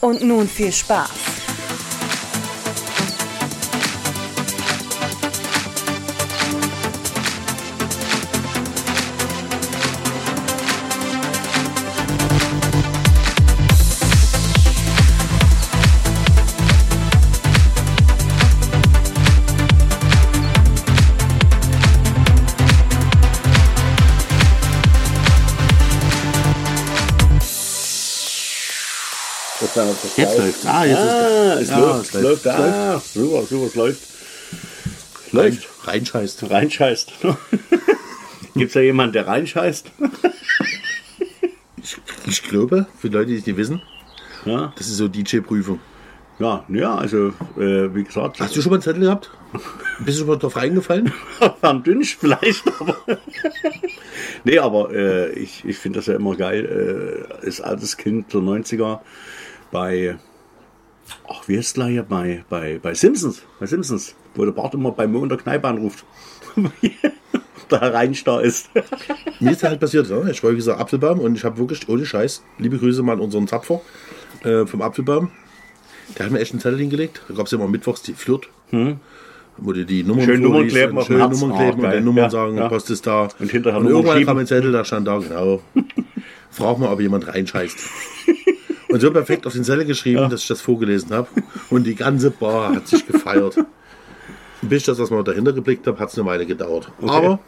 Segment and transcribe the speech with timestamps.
[0.00, 1.39] Und nun viel Spaß.
[30.20, 30.66] Jetzt läuft.
[30.66, 32.46] Ah, jetzt Ah, ist es Ja, läuft, es es läuft.
[32.46, 34.00] Ah, super, super, es läuft.
[35.32, 35.68] Läuft.
[35.84, 36.50] reinscheißt.
[36.50, 37.12] Reinscheißt.
[38.54, 39.90] Gibt es da jemanden, der reinscheißt?
[41.82, 43.80] Ich, ich glaube, für Leute, die es nicht wissen,
[44.44, 45.80] Ja, das ist so DJ-Prüfung.
[46.38, 49.30] ja, ja also, äh, wie gesagt, Hast du schon mal einen Zettel gehabt?
[50.00, 51.12] Bist du schon mal drauf reingefallen?
[51.62, 52.96] am Dünsch vielleicht, aber.
[54.44, 57.26] nee, aber äh, ich, ich finde das ja immer geil.
[57.40, 59.00] Äh, als altes Kind der 90er
[59.70, 60.18] bei.
[61.28, 62.02] Ach, wie heißt hier?
[62.04, 63.42] Bei, bei, bei Simpsons.
[63.58, 64.14] Bei Simpsons.
[64.34, 66.04] Wo der Bart immer bei Mo in der Kneipe anruft.
[67.68, 68.70] da Reinsch da ist.
[69.40, 70.24] Mir ist halt passiert, ja?
[70.26, 73.20] ich war wie gesagt Apfelbaum und ich habe wirklich, ohne Scheiß, liebe Grüße mal an
[73.20, 73.80] unseren Zapfer
[74.42, 75.30] äh, vom Apfelbaum.
[76.18, 77.22] Der hat mir echt einen Zettel hingelegt.
[77.28, 78.48] Da gab es ja immer mittwochs die Flirt.
[79.56, 81.18] Wo die die Nummern Schön Nummern kleben und schön.
[81.18, 81.92] Nummern Ah, kleben und geil.
[81.92, 82.68] den Nummern Ja, sagen, ja.
[82.68, 83.28] Post ist da.
[83.38, 85.60] Und hinterher und irgendwann kam ein Zettel, da stand da, genau.
[86.50, 87.78] Frag mal, ob jemand reinscheißt.
[88.90, 91.28] Und so perfekt auf den Zettel geschrieben, dass ich das vorgelesen habe.
[91.70, 93.56] Und die ganze Bar hat sich gefeiert.
[94.62, 96.90] Bis ich das, was man dahinter geblickt habe, hat es eine Weile gedauert.
[97.00, 97.38] Aber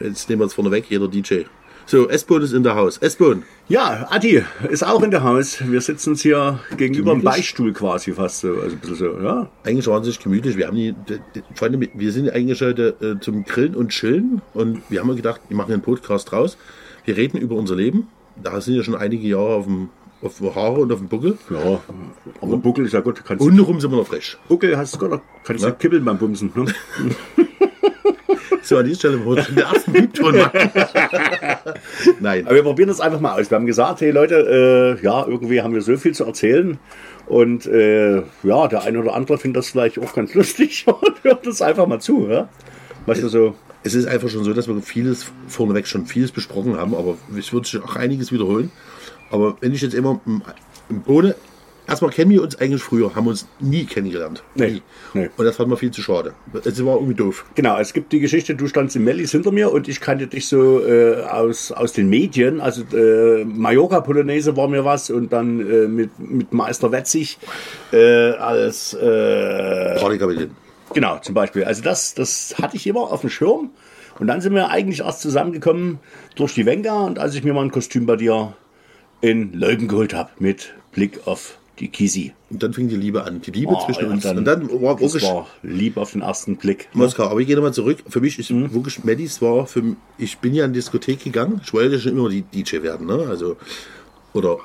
[0.00, 1.42] jetzt nehmen wir es vorne weg, jeder DJ.
[1.90, 2.98] So, S-Bone ist in der Haus.
[2.98, 5.66] S-Bone, Ja, Adi ist auch in der Haus.
[5.66, 7.22] Wir sitzen uns hier gegenüber dem?
[7.22, 8.48] Beistuhl quasi fast so.
[8.60, 9.48] Also ein bisschen so, ja.
[9.64, 10.58] eigentlich wahnsinnig gemütlich.
[10.58, 14.42] Wir haben die, die, die Freunde, wir sind eigentlich heute äh, zum Grillen und Chillen
[14.52, 16.58] und wir haben gedacht, wir machen einen Podcast draus.
[17.06, 18.08] Wir reden über unser Leben.
[18.42, 19.88] Da sind ja schon einige Jahre auf dem,
[20.22, 21.38] auf dem Haare und auf dem Buckel.
[21.50, 21.80] Ja,
[22.40, 23.22] aber Buckel ist ja gut.
[23.24, 24.38] Kannst Und rum sind wir noch frisch.
[24.48, 25.74] Buckel hast du gut, kannst du Ja.
[25.74, 26.52] kibbeln beim Bumsen.
[26.54, 26.66] Ne?
[28.62, 30.70] So, an dieser Stelle wollen wir den ersten Piepton machen.
[32.20, 32.44] Nein.
[32.44, 33.50] Aber wir probieren das einfach mal aus.
[33.50, 36.78] Wir haben gesagt, hey Leute, äh, ja, irgendwie haben wir so viel zu erzählen.
[37.26, 41.46] Und äh, ja, der eine oder andere findet das vielleicht auch ganz lustig und hört
[41.46, 42.28] das einfach mal zu.
[42.28, 42.50] Ja?
[43.06, 46.76] Weißt du so, Es ist einfach schon so, dass wir vieles vorneweg schon vieles besprochen
[46.76, 48.70] haben, aber es wird sich auch einiges wiederholen.
[49.30, 50.42] Aber wenn ich jetzt immer im,
[51.02, 51.34] Bohne,
[51.86, 54.42] erstmal kennen wir uns eigentlich früher, haben uns nie kennengelernt.
[54.54, 54.82] Nee, Nie.
[55.14, 55.30] nee.
[55.36, 56.32] Und das fand mir viel zu schade.
[56.64, 57.44] Es war irgendwie doof.
[57.54, 60.48] Genau, es gibt die Geschichte, du standst in Mellis hinter mir und ich kannte dich
[60.48, 62.60] so äh, aus, aus den Medien.
[62.60, 67.38] Also äh, Mallorca Polonaise war mir was und dann äh, mit, mit Meister Wetzig
[67.92, 70.50] äh, als äh, Partykapitän.
[70.94, 71.64] genau zum Beispiel.
[71.64, 73.70] Also das, das hatte ich immer auf dem Schirm.
[74.18, 76.00] Und dann sind wir eigentlich erst zusammengekommen
[76.34, 78.52] durch die Venga und als ich mir mal ein Kostüm bei dir
[79.20, 82.32] in Leuben geholt habe mit Blick auf die Kisi.
[82.50, 84.22] Und dann fing die Liebe an, die Liebe Oh, zwischen ja, uns.
[84.24, 86.88] dann- und dann war Das wirklich war lieb auf den ersten Blick.
[86.92, 87.24] Moskau.
[87.24, 87.98] Aber ich gehe nochmal zurück.
[88.08, 88.72] Für mich ist Mhm.
[88.74, 89.82] wirklich Maddys war für
[90.18, 91.60] ich bin ja in die Diskothek gegangen.
[91.64, 93.26] Ich wollte schon immer die DJ werden, ne?
[93.28, 93.56] Also
[94.32, 94.58] oder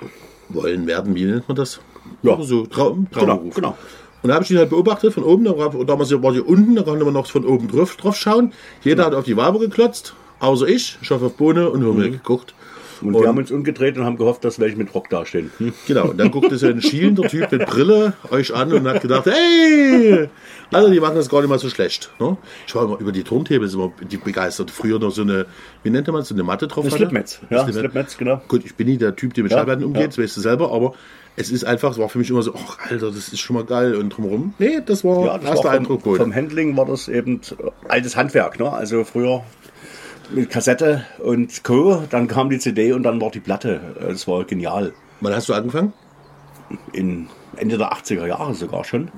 [0.49, 1.79] wollen werden, wie nennt man das?
[2.21, 2.33] Ja.
[2.33, 3.55] Oder so Traum, Traumberuf.
[3.55, 3.77] genau.
[4.21, 5.43] Und da habe ich ihn halt beobachtet von oben.
[5.43, 8.15] Da war, und damals war die unten, da konnte man noch von oben drauf, drauf
[8.15, 8.53] schauen.
[8.83, 10.97] Jeder hat auf die Wabe geklotzt, außer ich.
[11.01, 12.13] Ich habe auf Bohne und Hummel Mhm.
[12.13, 12.55] geguckt.
[13.05, 15.51] Und, wir haben uns umgedreht und haben gehofft, dass welche mit Rock dastehen.
[15.57, 15.73] Hm?
[15.87, 19.25] Genau, und dann guckte so ein schielender Typ mit Brille euch an und hat gedacht,
[19.25, 20.29] hey,
[20.71, 22.11] also die machen das gar nicht mal so schlecht.
[22.19, 22.37] Ne?
[22.67, 24.71] Ich war immer über die Turntable ist immer die begeistert.
[24.71, 25.45] Früher noch so eine,
[25.83, 26.85] wie nennt man so eine Matte drauf?
[26.85, 26.97] hatte?
[26.97, 27.39] Slipmats.
[27.49, 27.73] Ja, Slipmat.
[27.73, 28.41] Slipmats, genau.
[28.47, 30.07] Gut, ich bin nie der Typ, der mit Ja, Schallplatten umgeht, ja.
[30.07, 30.93] das weißt du selber, aber
[31.35, 33.65] es ist einfach, es war für mich immer so, ach Alter, das ist schon mal
[33.65, 34.53] geil und drumherum.
[34.59, 36.17] Nee, das war Ja, das erster war vom, Eindruck gut.
[36.17, 37.41] vom Handling war das eben
[37.87, 38.59] altes Handwerk.
[38.59, 38.71] Ne?
[38.71, 39.43] Also früher
[40.33, 42.03] mit Kassette und Co.
[42.09, 43.79] Dann kam die CD und dann war die Platte.
[44.09, 44.93] Es war genial.
[45.21, 45.93] Wann hast du angefangen?
[46.91, 49.09] In Ende der 80er Jahre sogar schon.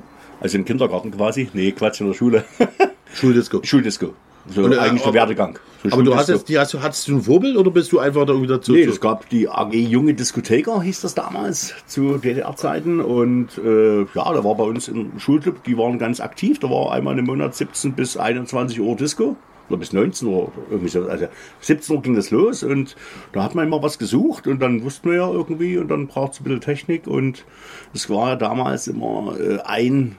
[0.41, 1.49] Also im Kindergarten quasi.
[1.53, 2.43] Nee, Quatsch, in der Schule.
[3.13, 3.61] Schuldisco.
[3.63, 4.13] Schuldisco.
[4.47, 5.57] So Und, äh, eigentlich der Werdegang.
[5.83, 7.99] So Aber du hast jetzt, die, hast, du- hattest du ein Vorbild oder bist du
[7.99, 8.73] einfach da irgendwie dazu?
[8.73, 12.99] Nee, es gab die AG Junge Diskotheker, hieß das damals, zu DDR-Zeiten.
[13.01, 16.59] Und äh, ja, da war bei uns im Schulclub, die waren ganz aktiv.
[16.59, 19.35] Da war einmal im Monat 17 bis 21 Uhr Disco.
[19.69, 21.05] Oder bis 19 Uhr, irgendwie so.
[21.07, 21.27] Also
[21.61, 22.95] 17 Uhr ging das los und
[23.33, 26.33] da hat man immer was gesucht und dann wussten wir ja irgendwie und dann braucht
[26.33, 27.45] es ein bisschen Technik und
[27.93, 30.17] es war ja damals immer äh, ein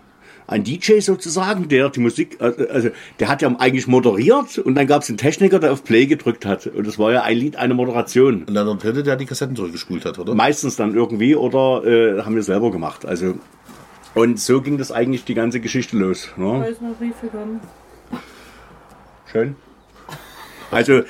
[0.49, 4.87] ein DJ sozusagen, der die Musik, äh, also der hat ja eigentlich moderiert und dann
[4.87, 6.69] gab es einen Techniker, der auf Play gedrückt hat.
[6.69, 8.45] Und das war ja ein Lied, eine Moderation.
[8.45, 10.37] Und dann der dritte, der die Kassetten zurückgespult hat, oder?
[10.37, 13.05] Meistens dann irgendwie oder äh, haben wir selber gemacht.
[13.05, 13.35] Also
[14.15, 16.31] und so ging das eigentlich die ganze Geschichte los.
[16.37, 16.69] Da Ne?
[16.69, 17.61] ist noch Brief gekommen.
[19.37, 19.57] Schön.
[20.71, 21.03] Also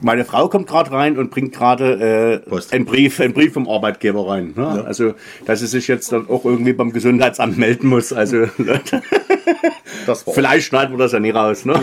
[0.00, 4.26] meine Frau kommt gerade rein und bringt gerade äh, einen Brief, einen Brief vom Arbeitgeber
[4.26, 4.54] rein.
[4.56, 4.84] Ne?
[4.86, 5.14] Also
[5.44, 8.12] dass sie sich jetzt dann auch irgendwie beim Gesundheitsamt melden muss.
[8.12, 8.38] Also
[10.06, 11.64] war vielleicht schneiden wir das ja nie raus.
[11.66, 11.74] Ne?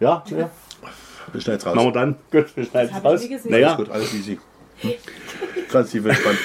[0.00, 0.50] Ja, ja.
[1.32, 1.74] Wir schneiden raus.
[1.74, 2.16] Machen wir dann.
[2.30, 3.28] Gut, wir schneiden es raus.
[3.44, 4.38] Naja, Gut, alles easy.
[5.70, 6.38] Ganz tief entspannt.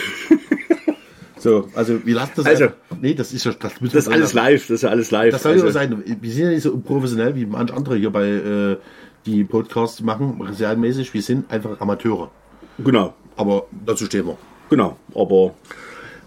[1.39, 2.67] So, also wir lassen das Also.
[3.01, 4.61] Nee, das ist ja das müssen das ist wir alles live.
[4.67, 5.31] Das ist ja alles live.
[5.31, 6.03] Das soll ja Also, sein.
[6.21, 8.77] Wir sind ja nicht so professionell wie manche andere hier bei äh,
[9.25, 11.13] die Podcasts machen, serienmäßig.
[11.13, 12.29] Wir sind einfach Amateure.
[12.77, 14.37] Genau, Aber dazu stehen wir.
[14.69, 14.97] genau.
[15.15, 15.53] Aber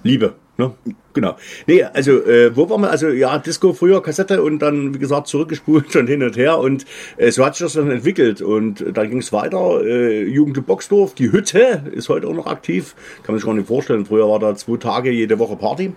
[0.02, 0.34] Liebe.
[0.58, 0.72] Ne?
[1.14, 1.36] Genau.
[1.66, 2.90] Nee, also äh, wo waren wir?
[2.90, 6.58] Also ja, Disco früher, Kassette und dann, wie gesagt, zurückgespult und hin und her.
[6.58, 6.84] Und
[7.16, 8.42] äh, so hat sich das dann entwickelt.
[8.42, 9.82] Und dann ging es weiter.
[9.82, 12.94] Äh, Jugend Boxdorf, die Hütte ist heute auch noch aktiv.
[13.22, 14.04] Kann man sich gar nicht vorstellen.
[14.04, 15.92] Früher war da zwei Tage jede Woche Party.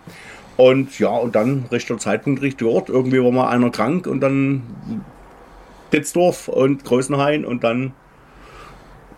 [0.58, 2.90] Und ja, und dann rechter Zeitpunkt, richtiger Ort.
[2.90, 5.04] Irgendwie war mal einer krank und dann
[5.92, 7.94] Ditzdorf und Größenhain und dann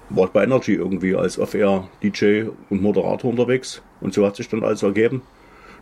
[0.10, 3.82] war bei Energy irgendwie als Off-Air-DJ und Moderator unterwegs.
[4.02, 5.22] Und so hat sich dann alles ergeben.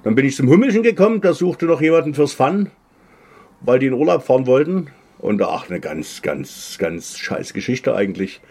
[0.04, 2.70] Dann bin ich zum Hummelchen gekommen, da suchte noch jemanden fürs Fun,
[3.62, 4.88] weil die in Urlaub fahren wollten.
[5.18, 8.42] Und ach, eine ganz, ganz, ganz scheiß Geschichte eigentlich.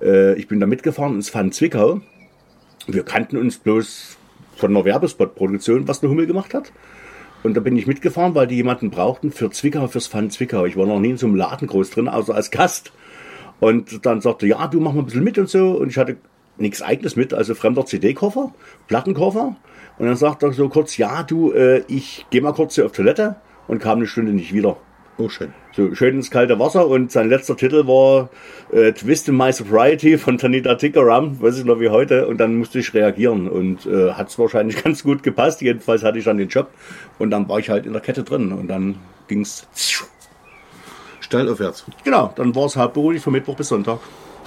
[0.00, 2.00] Äh, ich bin da mitgefahren ins Fun Zwickau.
[2.86, 4.16] Wir kannten uns bloß
[4.56, 6.72] von einer Werbespot-Produktion, was der Hummel gemacht hat.
[7.42, 10.64] Und da bin ich mitgefahren, weil die jemanden brauchten für Zwickau, fürs Fun Zwickau.
[10.64, 12.92] Ich war noch nie in so einem Laden groß drin, außer als Gast.
[13.62, 15.70] Und dann sagte, ja, du mach mal ein bisschen mit und so.
[15.78, 16.16] Und ich hatte
[16.58, 18.52] nichts eigenes mit, also fremder CD-Koffer,
[18.88, 19.54] Plattenkoffer.
[19.98, 22.90] Und dann sagt er so kurz, ja, du, äh, ich gehe mal kurz hier auf
[22.90, 23.36] Toilette
[23.68, 24.78] und kam eine Stunde nicht wieder.
[25.16, 25.52] Oh, schön.
[25.76, 28.30] So schön ins kalte Wasser und sein letzter Titel war
[28.72, 32.26] äh, Twist in My Sobriety von Tanita Tikaram, weiß ich noch wie heute.
[32.26, 35.60] Und dann musste ich reagieren und äh, hat es wahrscheinlich ganz gut gepasst.
[35.60, 36.68] Jedenfalls hatte ich dann den Job
[37.20, 38.96] und dann war ich halt in der Kette drin und dann
[39.28, 39.68] ging's.
[41.32, 41.84] Steil aufwärts.
[42.04, 44.00] Genau, dann war es hauptberuflich von Mittwoch bis Sonntag.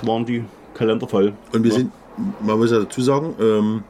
[0.04, 0.44] Waren die
[0.76, 1.34] Kalender voll.
[1.52, 1.78] Und wir Ja.
[1.78, 1.92] sind,
[2.42, 3.84] man muss ja dazu sagen, ähm,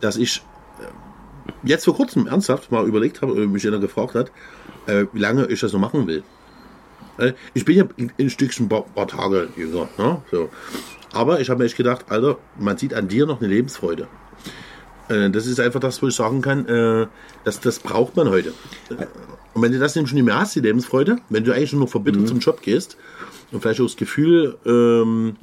[0.00, 0.42] dass ich
[0.80, 4.30] äh, jetzt vor kurzem ernsthaft mal überlegt habe, oder mich einer gefragt hat,
[4.86, 6.22] äh, wie lange ich das noch machen will.
[7.18, 9.88] Äh, ich bin ja ein, ein Stückchen paar, paar Tage jünger.
[9.98, 10.22] Ne?
[10.30, 10.48] So.
[11.12, 14.06] Aber ich habe mir echt gedacht, Alter, man sieht an dir noch eine Lebensfreude.
[15.08, 17.06] Äh, das ist einfach das, wo ich sagen kann, äh,
[17.44, 18.52] das, das braucht man heute.
[19.54, 21.90] Und wenn du das nämlich nicht mehr hast, die Lebensfreude, wenn du eigentlich nur noch
[21.90, 22.96] verbittert zum Job gehst
[23.50, 25.36] und vielleicht auch das Gefühl, ähm,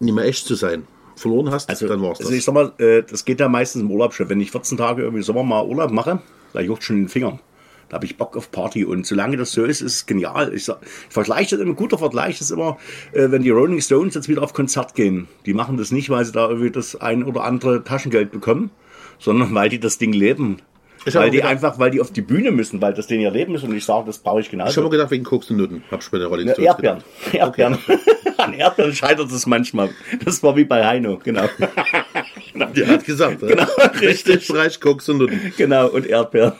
[0.00, 0.86] nicht mehr echt zu sein,
[1.16, 2.26] verloren hast, Also, dann war's das.
[2.26, 4.28] also ich sag mal, äh, das geht ja meistens im Urlaub schon.
[4.28, 6.20] Wenn ich 14 Tage irgendwie Sommer mal Urlaub mache,
[6.52, 7.40] da juckt schon in den Fingern.
[7.88, 8.84] Da habe ich Bock auf Party.
[8.84, 10.52] Und solange das so ist, ist es genial.
[10.54, 12.78] Ich, sag, ich vergleiche das immer, ein guter Vergleich ist immer,
[13.12, 15.28] äh, wenn die Rolling Stones jetzt wieder auf Konzert gehen.
[15.46, 18.70] Die machen das nicht, weil sie da irgendwie das ein oder andere Taschengeld bekommen,
[19.18, 20.58] sondern weil die das Ding leben.
[21.06, 23.30] Ich weil die gedacht- einfach, weil die auf die Bühne müssen, weil das denen ihr
[23.30, 23.62] Leben ist.
[23.64, 24.70] Und ich sage, das brauche ich genauso.
[24.70, 25.84] ich habe mir gedacht, wegen Koks und Nutten.
[25.90, 26.98] Hab ich bei der Rolling Ja, Stones Erdbeeren.
[27.32, 27.34] gedacht.
[27.34, 27.78] Erdbeeren.
[28.38, 29.90] An Erdbeeren scheitert es manchmal.
[30.24, 31.44] Das war wie bei Heino, genau.
[32.74, 33.48] Die hat gesagt, ne?
[33.48, 33.66] Genau,
[34.00, 34.44] richtig.
[34.44, 35.52] Streich, Koks und Nutten.
[35.56, 36.52] genau, und Erdbeeren.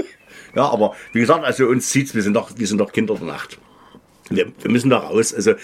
[0.54, 3.26] ja, aber wie gesagt, also uns zieht's, wir sind doch, wir sind doch Kinder der
[3.26, 3.58] Nacht.
[4.28, 5.32] Wir, wir müssen da raus.
[5.34, 5.54] Also,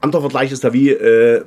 [0.00, 1.42] anderer Vergleich ist da wie äh,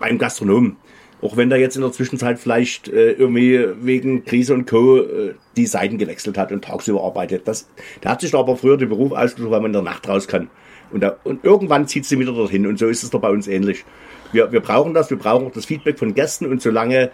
[0.00, 0.76] beim Gastronomen.
[1.22, 4.98] Auch wenn der jetzt in der Zwischenzeit vielleicht äh, irgendwie wegen Krise und Co.
[4.98, 7.48] Äh, die Seiten gewechselt hat und tagsüber arbeitet.
[7.48, 7.68] Das,
[8.02, 10.28] der hat sich da aber früher den Beruf ausgesucht, weil man in der Nacht raus
[10.28, 10.50] kann.
[10.90, 12.66] Und, da, und irgendwann zieht sie wieder dorthin.
[12.66, 13.84] Und so ist es doch bei uns ähnlich.
[14.32, 17.10] Wir, wir brauchen das, wir brauchen auch das Feedback von Gästen und solange,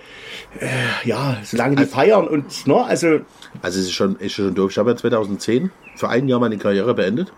[0.59, 0.67] äh,
[1.05, 3.21] ja, solange die feiern und, ne, also,
[3.61, 4.73] Also es ist schon, ist schon durch.
[4.73, 7.33] Ich habe ja 2010 für ein Jahr meine Karriere beendet.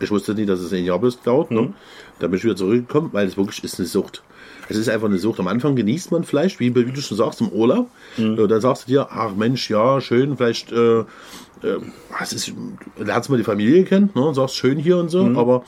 [0.00, 1.50] Ich wusste nicht, dass es ein Jahr bloß dauert.
[1.50, 1.72] Ne?
[2.18, 4.22] Da bin ich wieder zurückgekommen, weil es wirklich ist eine Sucht.
[4.68, 5.40] Es ist einfach eine Sucht.
[5.40, 7.90] Am Anfang genießt man vielleicht, wie, wie du schon sagst, im Urlaub.
[8.38, 11.04] Und dann sagst du dir, ach Mensch, ja, schön, vielleicht, äh, äh,
[12.18, 12.52] was ist,
[12.96, 14.22] lernst mal die Familie kennen ne?
[14.22, 15.24] und sagst, schön hier und so.
[15.36, 15.64] Aber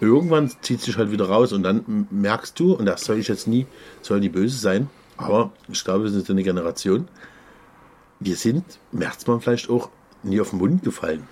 [0.00, 3.46] irgendwann zieht sich halt wieder raus und dann merkst du, und das soll ich jetzt
[3.46, 3.66] nie,
[4.02, 7.08] soll nie böse sein, aber ich glaube, wir sind so eine Generation,
[8.20, 9.90] wir sind, merkt man vielleicht auch,
[10.22, 11.24] nie auf den Mund gefallen.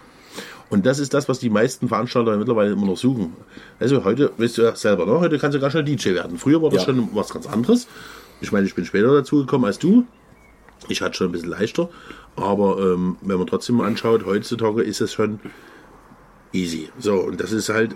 [0.73, 3.35] Und das ist das, was die meisten Veranstalter mittlerweile immer noch suchen.
[3.79, 5.21] Also heute, weißt du ja selber, ne?
[5.21, 6.39] heute kannst du gar schnell DJ werden.
[6.39, 6.87] Früher war das Ja.
[6.95, 7.87] schon was ganz anderes.
[8.41, 10.07] Ich meine, ich bin später dazu gekommen als du.
[10.89, 11.91] Ich hatte schon ein bisschen leichter.
[12.37, 15.41] Aber ähm, wenn man trotzdem mal anschaut, heutzutage ist es schon
[16.55, 16.91] Easy.
[16.99, 17.95] So, und das ist halt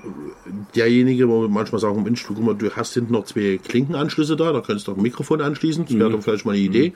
[0.74, 4.34] derjenige, wo wir manchmal sagen, Mensch, du, guck mal, du hast hinten noch zwei Klinkenanschlüsse
[4.36, 6.94] da, da könntest du auch ein Mikrofon anschließen, das wäre doch vielleicht mal eine Idee.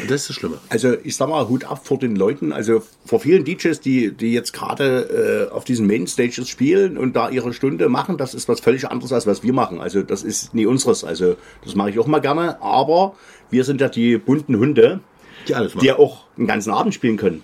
[0.00, 0.58] Und das ist das Schlimme.
[0.68, 4.32] Also ich sag mal, Hut ab vor den Leuten, also vor vielen DJs, die, die
[4.32, 8.60] jetzt gerade äh, auf diesen Mainstages spielen und da ihre Stunde machen, das ist was
[8.60, 9.80] völlig anderes, als was wir machen.
[9.80, 11.02] Also das ist nie unseres.
[11.02, 13.14] Also das mache ich auch mal gerne, aber
[13.50, 15.00] wir sind ja die bunten Hunde,
[15.48, 15.84] Die alles machen.
[15.84, 17.42] die auch einen ganzen Abend spielen können.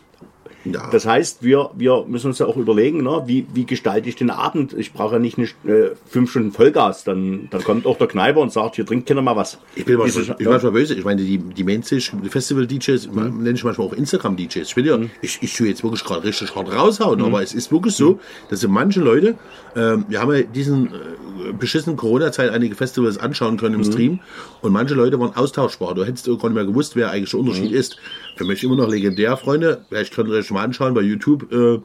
[0.72, 0.88] Ja.
[0.90, 4.30] Das heißt, wir, wir müssen uns ja auch überlegen, ne, wie, wie gestalte ich den
[4.30, 4.72] Abend?
[4.72, 7.04] Ich brauche ja nicht eine, äh, fünf Stunden Vollgas.
[7.04, 9.58] Dann, dann kommt auch der Kneiper und sagt, hier trinkt keiner mal was.
[9.74, 10.94] Ich bin manchmal, ich bin manchmal böse.
[10.94, 13.42] Ich meine, die, die Mainstage, Festival-DJs, Mhm.
[13.42, 14.56] nenne ich manchmal auch Instagram-DJs.
[14.68, 17.24] Ich will ja, ich, ich tue jetzt wirklich gerade richtig hart raushauen, Mhm.
[17.26, 18.20] aber es ist wirklich so,
[18.50, 19.34] dass so manche Leute,
[19.74, 23.92] ähm, wir haben ja diesen äh, beschissenen Corona-Zeit einige Festivals anschauen können im Mhm.
[23.92, 24.20] Stream
[24.62, 25.94] und manche Leute waren austauschbar.
[25.94, 27.76] Du hättest gar nicht mehr gewusst, wer eigentlich der Unterschied Mhm.
[27.76, 27.96] ist.
[28.36, 29.84] Für mich immer noch legendär, Freunde.
[29.88, 31.80] Vielleicht könnt ihr euch schon mal anschauen bei YouTube, äh,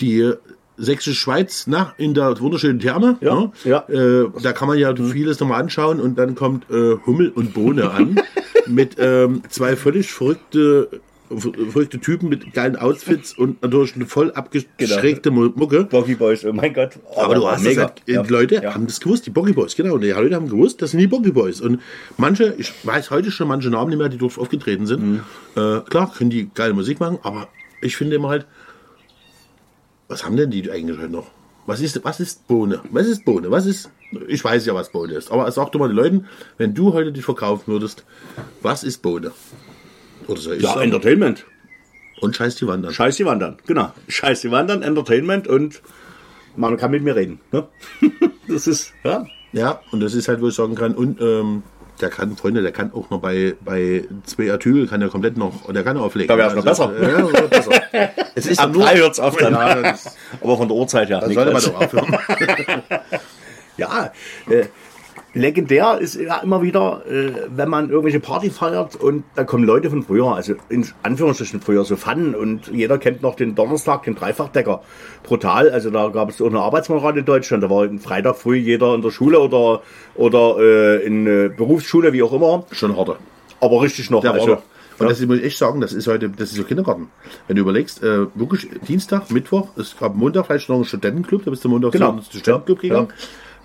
[0.00, 0.32] die
[0.76, 3.18] Sächsische Schweiz na, in der wunderschönen Therme.
[3.20, 3.52] Ja, ne?
[3.64, 3.84] ja.
[3.88, 7.90] Äh, da kann man ja vieles nochmal anschauen und dann kommt äh, Hummel und Bohne
[7.90, 8.18] an
[8.66, 11.00] mit ähm, zwei völlig verrückte, ver-
[11.38, 15.84] verrückte Typen mit geilen Outfits und natürlich eine voll abgeschrägte Mu- Mucke.
[15.84, 16.98] Boggy Boys, oh mein Gott.
[17.16, 17.84] Aber du hast mega.
[18.06, 18.74] äh, die Leute Ja.
[18.74, 19.96] haben das gewusst, die Boggy Boys, genau.
[19.98, 21.60] Die Leute haben gewusst, das sind die Boggy Boys.
[21.60, 21.80] Und
[22.16, 25.02] manche, ich weiß heute schon manche Namen nicht mehr, die dort aufgetreten sind.
[25.02, 25.20] Mhm.
[25.56, 27.48] Äh, klar, können die geile Musik machen, aber
[27.82, 28.46] ich finde immer halt,
[30.08, 31.26] was haben denn die eigentlich heute noch?
[31.66, 32.80] Was ist, was ist Bohne?
[32.90, 33.50] Was ist Bohne?
[33.50, 33.90] Was ist,
[34.26, 35.30] ich weiß ja, was Bohne ist.
[35.30, 36.26] Aber sag doch mal den Leuten,
[36.58, 38.04] wenn du heute dich verkaufen würdest,
[38.62, 39.30] was ist Bohne?
[40.26, 40.82] Oder soll ich Ja, sagen?
[40.82, 41.46] Entertainment.
[42.20, 42.92] Und scheiß die Wandern.
[42.92, 43.92] Scheiß die Wandern, genau.
[44.08, 45.80] Scheiß die Wandern, Entertainment und
[46.56, 47.40] man kann mit mir reden.
[47.52, 47.66] Ne?
[48.48, 49.24] Das ist, ja.
[49.52, 51.62] Ja, und das ist halt, wo ich sagen kann, und ähm,
[52.00, 55.72] der kann, Freunde, der kann auch noch bei, bei zwei Atyl, kann er komplett noch,
[55.72, 56.26] der kann auflegen.
[56.28, 56.92] Da wär's noch besser.
[57.00, 57.70] äh, Ja, noch besser.
[58.34, 59.52] Es ist Ab doch nur, drei hört's auf dann.
[59.52, 61.20] Ja, das, Aber von der Uhrzeit her.
[61.20, 62.18] da sollte man doch aufhören.
[63.76, 64.12] Ja,
[64.48, 64.66] äh,
[65.34, 69.90] legendär ist ja immer wieder, äh, wenn man irgendwelche Party feiert und da kommen Leute
[69.90, 74.14] von früher, also in Anführungsstrichen früher, so Pfannen und jeder kennt noch den Donnerstag, den
[74.16, 74.82] Dreifachdecker.
[75.22, 78.56] Brutal, also da gab es auch eine Arbeitsmoral in Deutschland, da war am Freitag früh
[78.56, 79.82] jeder in der Schule oder,
[80.14, 83.16] oder äh, in äh, Berufsschule, wie auch immer, Schon harter.
[83.60, 84.22] aber richtig noch.
[84.22, 84.62] Der also, also,
[84.98, 87.08] und das muss ich echt sagen, das ist heute, das ist so Kindergarten.
[87.46, 91.50] Wenn du überlegst, äh, wirklich Dienstag, Mittwoch, es gab Montag vielleicht noch einen Studentenclub, da
[91.50, 92.12] bist du Montag Genau.
[92.18, 93.08] zum Studentenclub gegangen.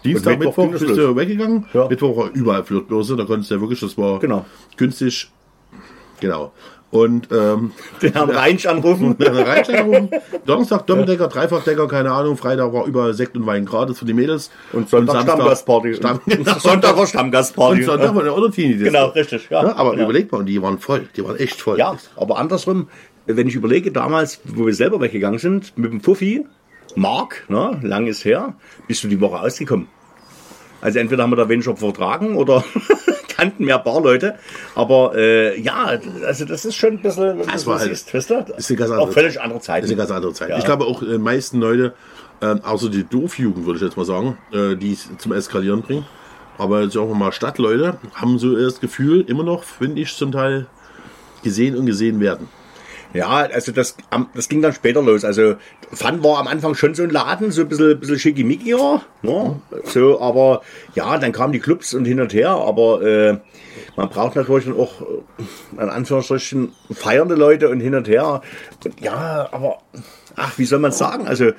[0.05, 1.65] Dienstag, Und Mittwoch Mittwoch bist du weggegangen.
[1.73, 1.87] Ja.
[1.87, 4.45] Mittwoch war überall Flirtbörse, da konntest du ja wirklich, das war Genau.
[4.77, 5.29] günstig.
[6.21, 6.53] Genau.
[6.91, 7.71] Und ähm,
[8.01, 9.15] den Herrn Reinsch anrufen.
[9.19, 10.09] Ja, eine Reinsteigerung.
[10.45, 12.37] Donnerstag Doppeldecker, Dreifachdecker, keine Ahnung.
[12.37, 14.49] Freitag war über Sekt und Wein gratis für die Mädels.
[14.71, 15.95] Und Sonntag Stammgastparty.
[15.95, 16.21] Stamm,
[16.59, 17.79] Sonntag war Stammgastparty.
[17.79, 18.75] und Sonntag war Untertini.
[18.75, 19.75] Genau, richtig, ja.
[19.75, 20.03] aber Genau.
[20.05, 21.09] überleg mal, und die waren voll.
[21.17, 21.77] Die waren echt voll.
[21.79, 22.87] Ja, aber andersrum,
[23.25, 26.45] wenn ich überlege, damals, wo wir selber weggegangen sind, mit dem Fuffi,
[26.95, 28.53] Mark, ne, lang ist her,
[28.87, 29.87] bist du die Woche ausgekommen.
[30.81, 32.63] Also entweder haben wir da weniger vertragen oder
[33.35, 34.35] kannten mehr Barleute.
[34.75, 38.29] Aber äh, ja, also das ist schon ein bisschen, Das du war halt- siehst, weißt
[38.29, 38.45] du?
[38.57, 39.43] ist eine ganz auch völlig Zeit.
[39.43, 39.83] andere Zeit.
[39.83, 40.49] Das ist eine ganz andere Zeit.
[40.49, 40.57] Ja.
[40.57, 41.93] Ich glaube auch, äh, meisten Leute,
[42.41, 46.05] ähm, außer die Doofjugend, würde ich jetzt mal sagen, äh, die es zum Eskalieren bringen.
[46.57, 50.67] Aber sagen wir mal, Stadtleute haben so das Gefühl, immer noch, finde ich, zum Teil
[51.43, 52.47] gesehen und gesehen werden.
[53.15, 53.95] Ja, also das,
[54.33, 55.23] das ging dann später los.
[55.23, 55.55] Also
[55.91, 59.01] Fun war am Anfang schon so ein Laden, so ein bisschen, bisschen schickimickier.
[59.21, 59.61] Ne?
[59.85, 60.61] So, aber
[60.95, 62.49] ja, dann kamen die Clubs und hin und her.
[62.49, 63.37] Aber äh,
[63.95, 68.41] man braucht natürlich dann auch, äh, in Anführungsstrichen, feiernde Leute und hin und her.
[68.83, 69.77] Und ja, aber
[70.35, 71.25] ach, wie soll man sagen?
[71.25, 71.51] Also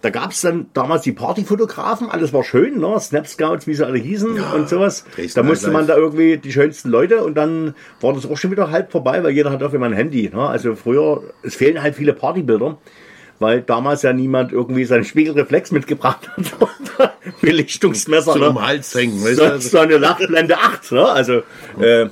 [0.00, 3.00] da gab es dann damals die Partyfotografen, alles war schön, ne?
[3.00, 5.04] Snap Scouts, wie sie alle hießen und sowas.
[5.14, 8.52] Dresden Da musste man da irgendwie die schönsten Leute und dann war das auch schon
[8.52, 10.30] wieder halb vorbei, weil jeder hat auf immer ein Handy.
[10.32, 10.40] Ne?
[10.40, 12.78] Also früher, es fehlen halt viele Partybilder,
[13.40, 17.12] weil damals ja niemand irgendwie seinen Spiegelreflex mitgebracht hat.
[17.40, 18.34] Belichtungsmesser.
[18.34, 18.66] So ne?
[18.66, 19.22] Hals hängen.
[19.24, 20.92] Weißt so, so eine Lachblende 8.
[20.92, 21.08] Ne?
[21.08, 21.42] Also,
[21.80, 22.06] äh,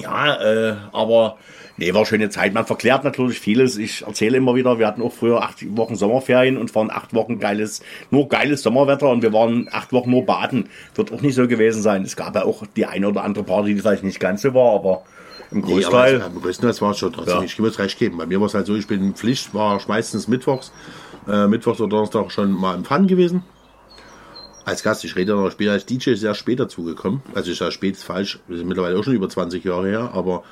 [0.00, 1.38] ja, äh, aber
[1.80, 2.54] nee, war schöne Zeit.
[2.54, 3.76] Man verklärt natürlich vieles.
[3.78, 7.40] Ich erzähle immer wieder, wir hatten auch früher acht Wochen Sommerferien und waren acht Wochen
[7.40, 10.68] geiles, nur geiles Sommerwetter und wir waren acht Wochen nur baden.
[10.94, 12.02] Wird auch nicht so gewesen sein.
[12.02, 14.74] Es gab ja auch die eine oder andere Party, die vielleicht nicht ganz so war,
[14.74, 15.02] aber
[15.50, 16.22] im Nee, aber Großteil.
[16.22, 17.38] am größten Teil war es schon trotzdem.
[17.38, 17.42] Ja.
[17.42, 18.18] Ich gebe es recht geben.
[18.18, 20.72] Bei mir war es halt so, ich bin Pflicht, war meistens mittwochs,
[21.28, 23.42] äh, mittwochs oder Donnerstag schon mal im Fun gewesen.
[24.64, 27.22] Als Gast, ich rede noch später, als DJ sehr spät dazugekommen.
[27.34, 30.10] Also ich sage spät ist falsch, wir sind mittlerweile auch schon über 20 Jahre her,
[30.12, 30.44] aber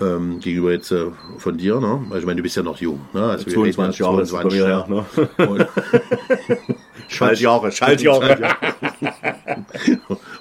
[0.00, 2.02] ähm, gegenüber jetzt äh, von dir, ne?
[2.06, 3.22] Also ich meine, du bist ja noch jung, ne?
[3.22, 5.48] Also wir 22 reden Jahre ja ist es bei mir her, ne?
[5.48, 5.66] Und,
[7.08, 8.38] Schaltjahre, Schaltjahre.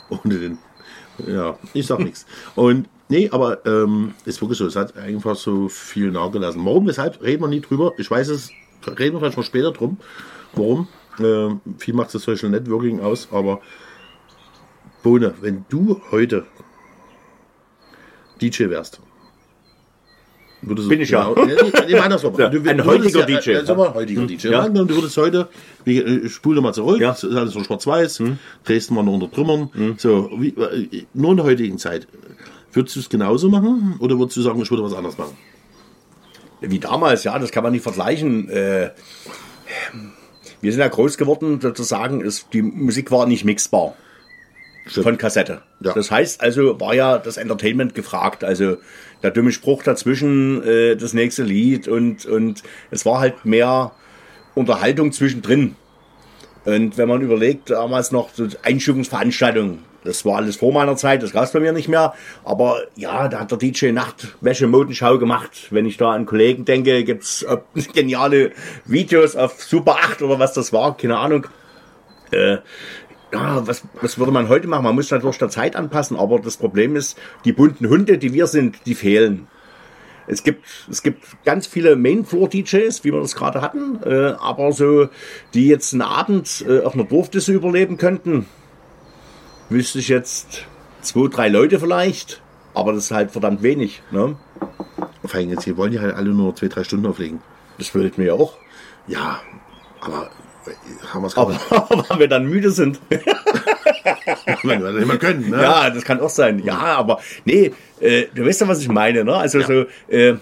[0.10, 0.58] ohne den.
[1.28, 2.26] Ja, ich sag nichts.
[2.56, 6.66] Und nee, aber ähm, ist wirklich so, es hat einfach so viel nachgelassen.
[6.66, 7.94] Warum, weshalb, reden wir nie drüber.
[7.98, 8.52] Ich weiß es
[8.88, 9.98] reden wir vielleicht mal später drum.
[10.54, 10.88] Warum?
[11.20, 13.62] Äh, viel macht das Social Networking aus, aber
[15.04, 16.46] Bohne, wenn du heute
[18.42, 19.02] DJ wärst,
[20.68, 21.30] würdest du Bin ich ja.
[21.32, 22.34] genau, nee, nee, nee, andersrum.
[22.38, 23.66] Ja, Du ein heutiger ja, DJ.
[23.66, 24.48] sag mal, heutiger DJ.
[24.50, 24.68] Ja.
[24.68, 25.48] Du würdest heute,
[25.84, 27.10] wie, äh, spule mal zurück, Ja.
[27.12, 28.24] das ist alles so schwarz-weiß,
[28.64, 32.08] Dresden war noch unter Trümmern, so, wie, äh, nur in der heutigen Zeit.
[32.74, 35.36] Würdest du es genauso machen oder würdest du sagen, ich würde was anderes machen?
[36.62, 38.50] Wie damals, ja, das kann man nicht vergleichen.
[38.50, 38.92] Äh,
[40.62, 43.94] wir sind ja groß geworden, sozusagen, ist, die Musik war nicht mixbar
[44.86, 45.04] Stimmt.
[45.04, 45.62] von Kassette.
[45.80, 45.94] Ja.
[45.94, 48.44] Das heißt also, war ja das Entertainment gefragt.
[48.44, 48.78] Also
[49.24, 52.62] der dumme Spruch dazwischen, äh, das nächste Lied und, und
[52.92, 53.92] es war halt mehr
[54.54, 55.76] Unterhaltung zwischendrin.
[56.66, 61.32] Und wenn man überlegt, damals noch so Einstufungsveranstaltungen, das war alles vor meiner Zeit, das
[61.32, 62.14] gab es bei mir nicht mehr.
[62.44, 65.68] Aber ja, da hat der DJ Nachtwäsche Modenschau gemacht.
[65.72, 67.58] Wenn ich da an Kollegen denke, gibt's äh,
[67.94, 68.52] geniale
[68.86, 71.48] Videos auf Super 8 oder was das war, keine Ahnung.
[72.32, 72.58] Äh,
[73.34, 74.84] ja, was, was würde man heute machen?
[74.84, 78.48] Man muss natürlich der Zeit anpassen, aber das Problem ist, die bunten Hunde, die wir
[78.48, 79.48] sind, die fehlen.
[80.28, 85.10] Es gibt, es gibt ganz viele Mainfloor-DJs, wie wir das gerade hatten, äh, aber so,
[85.54, 88.48] die jetzt einen Abend äh, auf einer Dorfdisse überleben könnten,
[89.70, 90.66] wüsste ich jetzt
[91.02, 92.42] zwei, drei Leute vielleicht,
[92.74, 94.02] aber das ist halt verdammt wenig.
[94.12, 94.36] Ne?
[95.24, 97.42] Vor allem jetzt, hier wollen die halt alle nur zwei, drei Stunden auflegen.
[97.78, 98.54] Das fällt mir ja auch.
[99.08, 99.42] Ja,
[100.02, 100.32] aber
[101.14, 103.00] haben wir es Aber, aber wenn wir dann müde sind.
[104.64, 105.62] wenn wir nicht mehr können, ne?
[105.62, 106.60] Ja, das kann auch sein.
[106.64, 109.36] Ja, aber nee, äh, du weißt ja, was ich meine, ne?
[109.36, 110.36] Also so äh,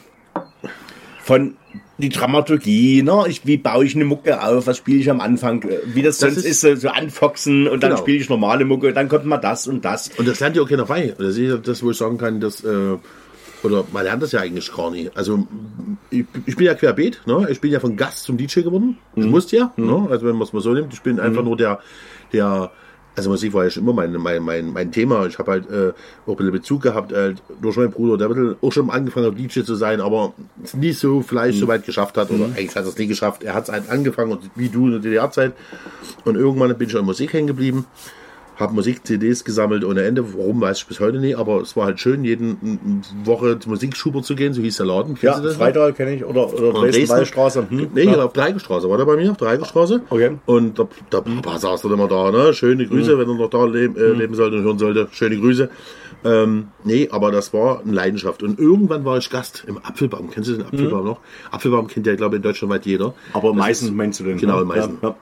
[1.23, 1.55] von
[1.97, 3.25] die Dramaturgie, ne?
[3.27, 4.67] Ich, wie baue ich eine Mucke auf?
[4.67, 5.61] Was spiele ich am Anfang?
[5.63, 8.01] Äh, Wie das, Das sonst ist- ist, so, so anfoxen und dann Genau.
[8.01, 10.09] spiele ich normale Mucke, dann kommt mal das und das.
[10.17, 11.13] Und das lernt ja auch keiner bei.
[11.17, 12.97] Das ist das, wo ich sagen kann, dass, äh,
[13.63, 15.15] oder man lernt das ja eigentlich gar nicht.
[15.15, 15.47] Also,
[16.09, 17.47] ich, ich bin ja querbeet, ne?
[17.49, 18.97] Ich bin ja von Gast zum DJ geworden.
[19.15, 20.07] Ich musste ja, ne?
[20.09, 21.79] Also, wenn man es mal so nimmt, ich bin einfach nur der,
[22.31, 22.71] der,
[23.15, 25.25] also Musik war ja schon immer mein, mein, mein, mein Thema.
[25.27, 25.93] Ich habe halt äh,
[26.25, 29.27] auch ein bisschen Bezug gehabt, halt, durch meinen Bruder, der ein bisschen auch schon angefangen
[29.27, 32.31] hat, DJ zu sein, aber es nie so vielleicht so weit geschafft hat.
[32.31, 33.43] Oder eigentlich hat er es nie geschafft.
[33.43, 35.53] Er hat es halt angefangen, wie du in der DDR-Zeit.
[36.25, 37.85] Und irgendwann bin ich an Musik hängen geblieben
[38.55, 40.33] habe Musik-CDs gesammelt ohne Ende.
[40.37, 44.21] Warum, weiß ich bis heute nicht, aber es war halt schön, jeden Woche zur Musikschuber
[44.21, 45.15] zu gehen, so hieß der Laden.
[45.15, 45.59] Kennst Ja, du das noch?
[45.65, 47.67] Freital kenne ich oder, oder Und Dresden-Wallstraße.
[47.69, 47.87] Hm?
[47.93, 48.27] Nee, ja.
[48.27, 50.01] Dreigestraße war der bei mir, auf Dreigestraße.
[50.09, 50.31] Okay.
[50.45, 52.53] Und der, der Papa saß dann immer da, ne?
[52.53, 55.07] Schöne Grüße, wenn er noch da leben, äh, leben sollte und hören sollte.
[55.11, 55.69] Schöne Grüße.
[56.25, 58.43] Ähm, nee, aber das war eine Leidenschaft.
[58.43, 60.29] Und irgendwann war ich Gast im Apfelbaum.
[60.31, 61.19] Kennst du den Apfelbaum noch?
[61.51, 63.13] Apfelbaum kennt ja, glaube ich, in Deutschland weit jeder.
[63.33, 64.37] Aber ist- meinst du denn?
[64.37, 64.61] Genau, ne?
[64.61, 64.97] in Meißen.
[65.01, 65.15] Ja, ja.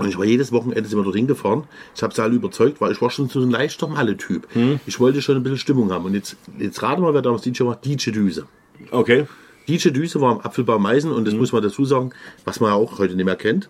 [0.00, 1.64] Und ich war jedes Wochenende immer dorthin gefahren.
[1.94, 4.48] Ich habe sie alle überzeugt, weil ich war schon so ein leichter Malle-Typ.
[4.86, 6.04] Ich wollte schon ein bisschen Stimmung haben.
[6.06, 7.76] Und jetzt, jetzt rate mal, wer damals DJ war.
[7.76, 8.46] DJ Düse.
[8.90, 9.26] Okay.
[9.68, 12.10] DJ Düse war am Apfelbaum Meißen und das muss man dazu sagen,
[12.44, 13.68] was man ja auch heute nicht mehr kennt.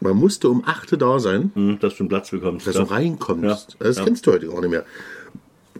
[0.00, 2.66] Man musste um 8 Uhr da sein, Hm, dass du einen Platz bekommst.
[2.66, 2.84] dass ja.
[2.84, 3.76] du reinkommst.
[3.78, 3.86] Ja.
[3.86, 4.04] Das Ja.
[4.04, 4.84] kennst du heute gar nicht mehr.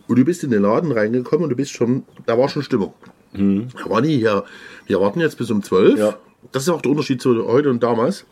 [0.09, 2.93] Und du bist in den Laden reingekommen und du bist schon, da war schon Stimmung.
[3.33, 4.45] Da war nie hier,
[4.87, 5.95] wir warten jetzt bis um 12.
[5.95, 5.99] Mhm.
[5.99, 6.17] Ja.
[6.51, 8.27] Das ist auch der Unterschied zu heute und damals.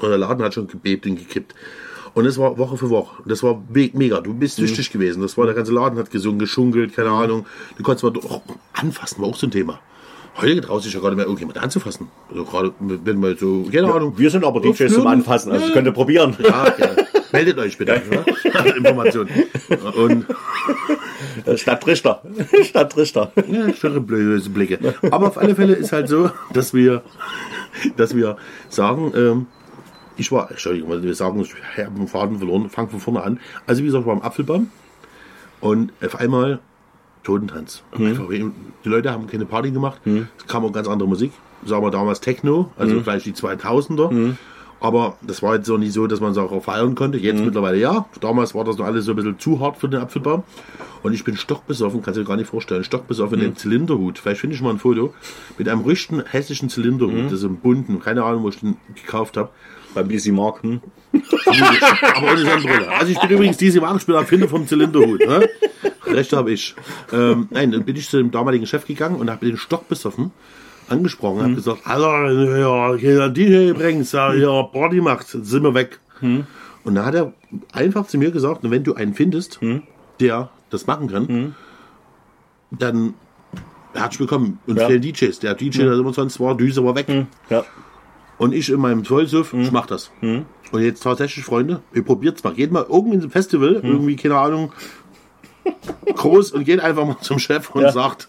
[0.00, 1.54] Und der Laden hat schon gebebt und gekippt.
[2.14, 3.22] Und es war Woche für Woche.
[3.24, 4.20] Das war me- mega.
[4.20, 5.22] Du bist süchtig gewesen.
[5.22, 7.46] Das war der ganze Laden hat gesungen, geschunkelt, keine Ahnung.
[7.78, 8.42] Du konntest mal doch
[8.74, 9.80] anfassen, war auch so ein Thema.
[10.36, 12.08] Heute traut sich ja nicht mehr irgendjemand anzufassen.
[12.30, 14.14] Also gerade wenn man so, keine Ahnung.
[14.16, 15.06] Wir sind aber DJs zum.
[15.06, 16.34] Anfassen, also das könnt ihr probieren.
[16.42, 16.90] Ja, ja.
[17.32, 18.00] Meldet euch bitte.
[18.10, 18.24] Ne?
[18.76, 19.30] Informationen.
[19.96, 20.26] Und
[21.58, 22.22] Stadt Trichter.
[22.62, 23.32] Stadt Trichter.
[23.46, 24.94] ja, schöne blöde Blicke.
[25.10, 27.02] Aber auf alle Fälle ist halt so, dass wir,
[27.96, 28.36] dass wir
[28.68, 29.46] sagen, ähm,
[30.16, 33.40] ich war, Entschuldigung, wir sagen, ich habe den Faden verloren, fang von vorne an.
[33.66, 34.70] Also wie gesagt, ich war am Apfelbaum
[35.60, 36.60] und auf einmal
[37.22, 37.82] Totentanz.
[38.08, 40.00] Einfach, die Leute haben keine Party gemacht.
[40.38, 41.32] Es kam auch ganz andere Musik.
[41.64, 44.34] Sagen wir damals Techno, also vielleicht die 2000er.
[44.82, 47.16] Aber das war jetzt so nicht so, dass man es auch feiern konnte.
[47.16, 48.04] Jetzt mittlerweile ja.
[48.20, 50.42] Damals war das noch alles so ein bisschen zu hart für den Apfelbaum.
[51.04, 54.18] Und ich bin stockbesoffen, kannst du dir gar nicht vorstellen, stockbesoffen in einem Zylinderhut.
[54.18, 55.14] Vielleicht finde ich mal ein Foto.
[55.56, 57.26] Mit einem richtigen hessischen Zylinderhut.
[57.26, 59.50] Das ist ein bunten, keine Ahnung, wo ich den gekauft habe.
[59.94, 60.64] Beim BC Mark.
[60.64, 60.80] Hm?
[62.16, 62.90] Aber ohne Sonnenbrille.
[62.90, 65.20] Also ich bin übrigens diese Wagen, ich bin Erfinder vom Zylinderhut.
[65.20, 65.48] Ne?
[66.06, 66.74] Recht habe ich.
[67.12, 70.32] Ähm, nein, dann bin ich zu dem damaligen Chef gegangen und habe den Stock besoffen
[70.92, 71.38] angesprochen.
[71.38, 71.42] Mhm.
[71.42, 75.98] Habe gesagt, Alter, ja, hier DJ übrigens, ja, hier Party macht, sind wir weg.
[76.20, 76.46] Mhm.
[76.84, 77.32] Und da hat er
[77.72, 79.82] einfach zu mir gesagt, wenn du einen findest, Mhm.
[80.20, 81.54] der das machen kann,
[82.70, 83.14] dann
[83.94, 84.58] herzlich willkommen.
[84.66, 84.86] Und Ja.
[84.88, 85.38] Vielen DJs.
[85.40, 87.06] Der DJ, der immer sonst war, Düse war weg.
[87.50, 87.64] Ja.
[88.38, 90.10] Und ich in meinem Vollsuff, ich mach das.
[90.20, 90.46] Und
[90.82, 92.54] jetzt tatsächlich, Freunde, ihr probiert's mal.
[92.54, 94.72] Geht mal irgendwie in ein Festival, irgendwie, keine Ahnung,
[96.16, 97.92] groß und geht einfach mal zum Chef und Ja.
[97.92, 98.28] sagt,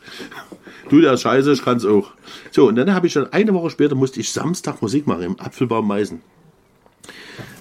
[0.89, 2.11] Du, der scheiße, ich kann's auch.
[2.51, 5.39] So, und dann habe ich dann eine Woche später musste ich Samstag Musik machen im
[5.39, 6.21] Apfelbaum Meißen.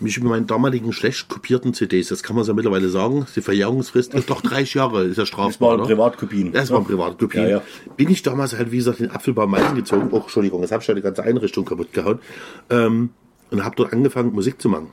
[0.00, 4.14] Mich über meinen damaligen schlecht kopierten CDs, das kann man so mittlerweile sagen, die Verjährungsfrist
[4.14, 5.78] ist doch 30 Jahre, ist ja strafbar.
[5.78, 5.87] Das waren?
[5.87, 6.52] Privatkopien.
[6.52, 7.44] Das waren Privatkopien.
[7.44, 7.62] Ja, ja.
[7.96, 10.08] Bin ich damals halt, wie gesagt, den Apfelbaum Meißen gezogen.
[10.11, 12.18] Oh, Entschuldigung, jetzt habe ich ja die ganze Einrichtung kaputt gehauen.
[12.68, 13.11] Ähm,
[13.50, 14.88] und habe dort angefangen, Musik zu machen.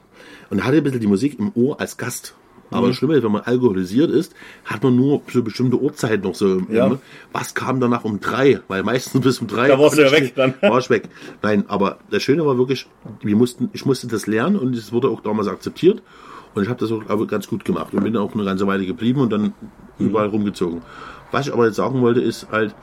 [0.50, 2.36] Und hatte ein bisschen die Musik im Ohr als Gast.
[2.72, 2.88] Aber Mhm.
[2.92, 4.34] das Schlimme ist, wenn man alkoholisiert ist,
[4.66, 6.62] hat man nur so bestimmte Uhrzeiten noch so.
[6.70, 6.90] Ja.
[6.90, 7.00] ne?
[7.34, 8.60] Was kam danach um drei?
[8.68, 9.68] Weil meistens bis um drei.
[9.68, 10.54] Da warst du ja weg dann.
[10.62, 11.10] War ich weg.
[11.42, 12.86] Nein, aber das Schöne war wirklich,
[13.22, 16.02] wir mussten, ich musste das lernen und es wurde auch damals akzeptiert.
[16.56, 19.22] Und ich habe das auch ganz gut gemacht und bin auch eine ganze Weile geblieben
[19.22, 19.54] und dann
[20.00, 20.82] überall rumgezogen.
[21.32, 22.74] Was ich aber jetzt sagen wollte, ist halt,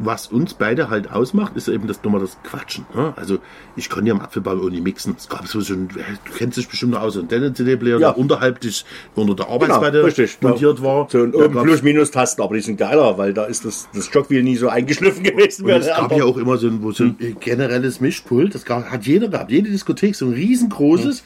[0.00, 2.86] was uns beide halt ausmacht, ist eben das nochmal das Quatschen.
[2.94, 3.12] Ne?
[3.16, 3.38] Also
[3.74, 5.14] ich kann ja am Apfelbaum nicht mixen.
[5.18, 5.94] Es gab so schon, du
[6.36, 8.10] kennst dich bestimmt noch aus, so ein CD-Player, Ja.
[8.12, 8.84] der unterhalb des,
[9.16, 10.02] unter der Genau, Arbeitsplatte.
[10.40, 11.08] Da- montiert war.
[11.10, 14.56] So ein oben Plus-Minus-Tasten, aber die sind geiler, weil da ist das, das Jogwheel nie
[14.56, 15.64] so eingeschliffen gewesen.
[15.64, 17.36] Und es gab ja auch immer so ein, so ein Hm.
[17.40, 18.54] generelles Mischpult.
[18.54, 19.50] Das gab, hat jeder gehabt.
[19.50, 21.24] Jede Diskothek, so ein riesengroßes,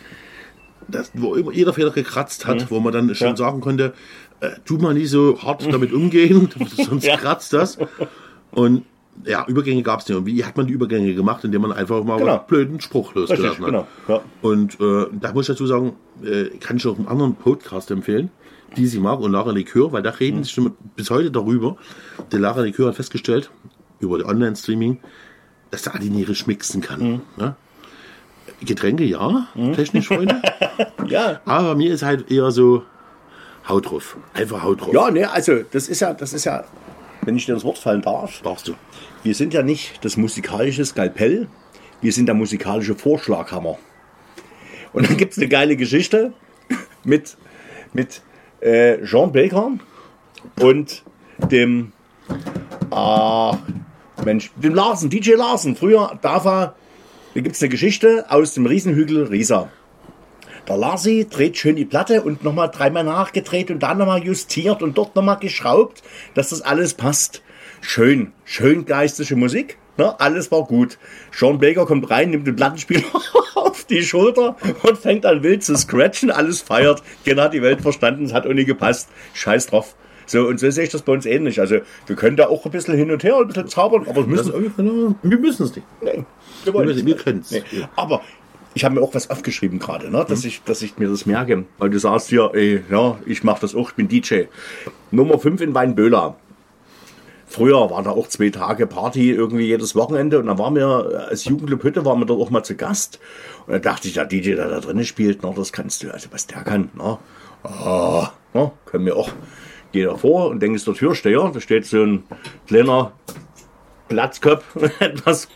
[0.89, 3.33] das, wo immer jeder Feder gekratzt hat, wo man dann schon Hm.
[3.33, 3.37] Ja.
[3.37, 3.93] sagen konnte,
[4.41, 7.17] äh, tu mal nicht so hart damit umgehen, sonst Ja.
[7.17, 7.77] kratzt das.
[8.53, 8.85] Und
[9.27, 10.17] ja, Übergänge gab es nicht.
[10.17, 11.45] Und wie hat man die Übergänge gemacht?
[11.45, 12.39] Indem man einfach mal Genau.
[12.39, 13.87] einen blöden Spruch losgelassen Richtig, hat.
[14.07, 14.15] genau.
[14.17, 14.21] Ja.
[14.41, 15.93] Und äh, da muss ich dazu sagen,
[16.25, 18.31] äh, kann ich auch einen anderen Podcast empfehlen,
[18.77, 20.45] die sie mag und Lara Likör, weil da reden Mhm.
[20.45, 21.77] sie schon bis heute darüber.
[22.33, 23.51] Die Lara Likör hat festgestellt,
[24.01, 24.99] über die Online-Streaming,
[25.71, 27.01] dass der adinerisch mixen kann.
[27.03, 27.21] Mhm.
[27.37, 27.55] Ne?
[28.65, 30.41] Getränke ja, technisch Freunde.
[31.07, 31.41] Ja.
[31.45, 32.85] Aber bei mir ist halt eher so
[33.69, 34.17] Haut drauf.
[34.35, 34.93] Einfach Haut drauf.
[34.95, 36.65] ja, ne, also das ist ja, das ist ja,
[37.25, 38.75] wenn ich dir ins Wort fallen darf, Darfst du.
[39.23, 41.49] wir sind ja nicht das musikalische Skalpell,
[42.01, 43.79] wir sind der musikalische Vorschlaghammer.
[44.93, 46.33] Und dann gibt es eine geile Geschichte
[47.05, 47.37] mit,
[47.93, 48.23] mit
[48.61, 49.73] äh, Jean Baker
[50.61, 51.03] und
[51.51, 51.93] dem,
[52.91, 53.57] ah,
[54.25, 55.77] Mensch, dem Larsen, DJ Larsen.
[55.77, 56.75] Früher, da war,
[57.35, 59.71] da gibt es eine Geschichte aus dem Riesenhügel Riesa.
[60.77, 65.17] Larsi dreht schön die Platte und nochmal dreimal nachgedreht und dann nochmal justiert und dort
[65.17, 66.03] nochmal geschraubt,
[66.35, 67.43] dass das alles passt.
[67.81, 69.79] Schön, schön geistige Musik.
[69.99, 70.19] Ne?
[70.21, 70.99] Alles war gut.
[71.33, 73.03] Sean Baker kommt rein, nimmt den Plattenspieler
[73.55, 76.31] auf die Schulter und fängt an wild zu scratchen.
[76.31, 77.03] Alles feiert.
[77.25, 78.25] Genau die Welt verstanden.
[78.25, 79.09] Es hat nie gepasst.
[79.35, 79.95] Scheiß drauf.
[80.27, 81.61] So, und so sehe ich das bei uns ähnlich.
[81.61, 84.37] Also, wir können da auch ein bisschen hin und her, ein bisschen zaubern, aber wir
[84.37, 84.75] Das, müssen
[85.23, 85.87] wir müssen es nicht.
[86.01, 86.25] Nee,
[86.65, 87.51] wir, Wir wir können's.
[87.51, 87.63] Nee.
[87.97, 88.23] Aber
[88.75, 90.25] ich habe mir auch was aufgeschrieben gerade, ne?
[90.27, 91.65] dass, ich, dass ich mir das merke.
[91.79, 94.45] Weil du sagst hier, ey, ja, ich mache das auch, ich bin DJ.
[95.11, 96.37] Nummer 5 in Weinböhler.
[97.47, 101.45] Früher war da auch zwei Tage Party irgendwie jedes Wochenende und dann waren wir als
[101.45, 103.21] Jugendclub Hütte, waren wir dort auch mal zu Gast.
[103.67, 106.29] Und da dachte ich, der DJ, der da drinnen spielt, na, das kannst du, also
[106.31, 107.19] was der kann, na,
[107.63, 109.31] ah, na, können wir auch.
[109.93, 112.23] Geh da vor und denkst der Türsteher, da steht so ein
[112.67, 113.13] kleiner
[114.09, 114.65] Platzkopf,
[115.01, 115.49] etwas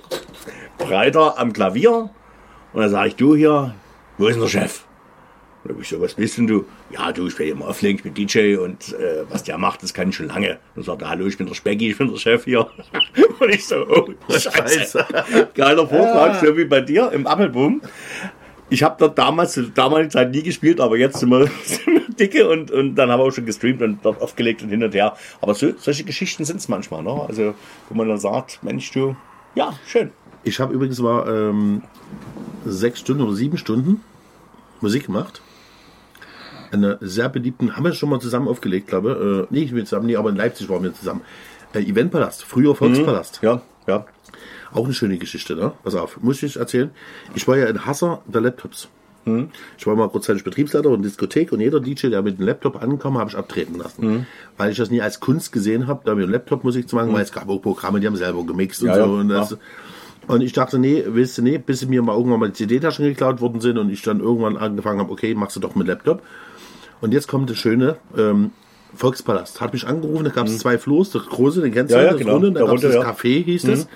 [0.76, 2.11] breiter am Klavier.
[2.77, 3.75] Und dann sage ich, du hier,
[4.19, 4.85] wo ist denn der Chef?
[5.65, 6.67] Und dann ich so, was bist denn du?
[6.91, 9.95] Ja, du, ich bin immer auflegen, ich bin DJ und äh, was der macht, das
[9.95, 10.59] kann ich schon lange.
[10.75, 12.67] Dann sagt er, hallo, ich bin der Specki, ich bin der Chef hier.
[13.41, 15.07] und ich so, oh, Scheiße.
[15.55, 17.81] Geiler Vortrag, so wie bei dir im Appelboom.
[18.69, 22.15] Ich habe dort damals, der damaligen Zeit nie gespielt, aber jetzt sind wir, sind wir
[22.15, 24.95] dicke und, und dann haben wir auch schon gestreamt und dort aufgelegt und hin und
[24.95, 25.17] her.
[25.41, 27.25] Aber so, solche Geschichten sind es manchmal, ne?
[27.27, 27.55] Also,
[27.89, 29.17] wo man dann sagt, Mensch, du,
[29.55, 30.11] ja, schön.
[30.45, 31.83] Ich habe übrigens mal ähm,
[32.66, 34.00] sechs Stunden oder sieben Stunden
[34.81, 35.40] Musik gemacht.
[36.72, 39.57] Eine sehr beliebten, haben wir schon mal zusammen aufgelegt, glaube ich.
[39.59, 41.20] Äh, nicht mit zusammen, nee, aber in Leipzig waren wir zusammen.
[41.72, 43.40] Äh, Eventpalast, früher Volkspalast.
[43.42, 44.05] Ja, ja.
[44.72, 45.72] Auch eine schöne Geschichte, ne?
[45.85, 46.90] Pass auf, muss ich erzählen.
[47.35, 48.88] Ich war ja ein Hasser der Laptops.
[49.76, 53.18] Ich war mal kurzzeitig Betriebsleiter und Diskothek und jeder DJ, der mit dem Laptop ankam,
[53.18, 54.24] habe ich abtreten lassen.
[54.57, 57.12] Weil ich das nie als Kunst gesehen habe, da mit dem Laptop Musik zu machen,
[57.12, 59.00] weil es gab auch Programme, die haben selber gemixt und Ja, so.
[59.00, 59.57] ja, Und, das, ja.
[60.29, 63.41] Und ich dachte, nee, willst du nee, bis mir mal irgendwann mal die CD-Taschen geklaut
[63.41, 66.23] worden sind und ich dann irgendwann angefangen habe, okay, machst du doch mit Laptop.
[67.01, 68.51] Und jetzt kommt das Schöne, ähm,
[68.95, 69.61] Volkspalast.
[69.61, 72.01] Hat mich angerufen, da gab es zwei Floß, das große, den kennst du, Mhm.
[72.01, 72.33] Ja, ja, das genau.
[72.35, 73.03] runde, da Der gab es das ja.
[73.03, 73.89] Café, hieß das.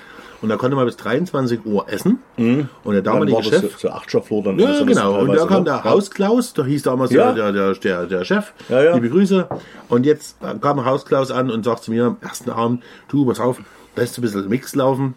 [0.43, 2.19] Und da konnte man bis 23 Uhr essen.
[2.37, 4.59] Und der damalige Chef, so, so Achtschaftflur dann.
[4.59, 5.21] ja, genau.
[5.21, 5.65] Und da kam ne?
[5.65, 7.33] der Hausklaus, da hieß damals Ja.
[7.33, 8.53] der, der, der, der Chef.
[8.71, 8.95] Ja, ja.
[8.95, 9.49] Liebe Grüße.
[9.89, 13.61] Und jetzt kam Hausklaus an und sagt zu mir am ersten Abend, du, pass auf,
[13.97, 15.15] lässt ein bisschen Mix laufen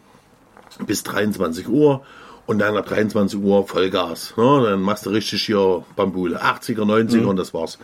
[0.85, 2.01] bis 23 Uhr.
[2.45, 4.33] Und dann ab 23 Uhr Vollgas.
[4.35, 4.61] Ne?
[4.65, 6.41] Dann machst du richtig hier Bambule.
[6.43, 7.27] 80er, 90er Mhm.
[7.29, 7.79] und das war's.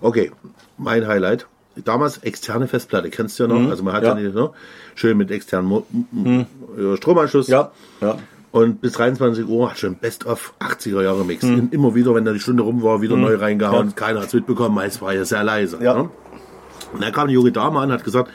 [0.00, 0.32] Okay,
[0.78, 1.46] mein Highlight.
[1.84, 3.70] Damals externe Festplatte, kennst du ja noch?
[3.70, 4.20] Also man hat ja, Mhm.
[4.20, 4.24] Ja.
[4.26, 4.50] nicht, ne?
[4.94, 6.46] schön mit externen Mo m-
[6.76, 7.48] m- Stromanschluss.
[7.48, 7.70] Ja,
[8.00, 8.16] ja.
[8.50, 11.44] Und bis 23 Uhr hat schon Best of 80er Jahre Mix.
[11.44, 13.86] Immer wieder, wenn da die Stunde rum war, wieder neu reingehauen.
[13.88, 13.90] Mhm.
[13.90, 13.94] Ja.
[14.06, 15.78] Keiner hat's mitbekommen, weil es war ja sehr leise.
[15.82, 15.94] Ja.
[16.02, 16.10] Ne?
[16.94, 18.30] Und dann kam eine junge Dame an und hat gesagt,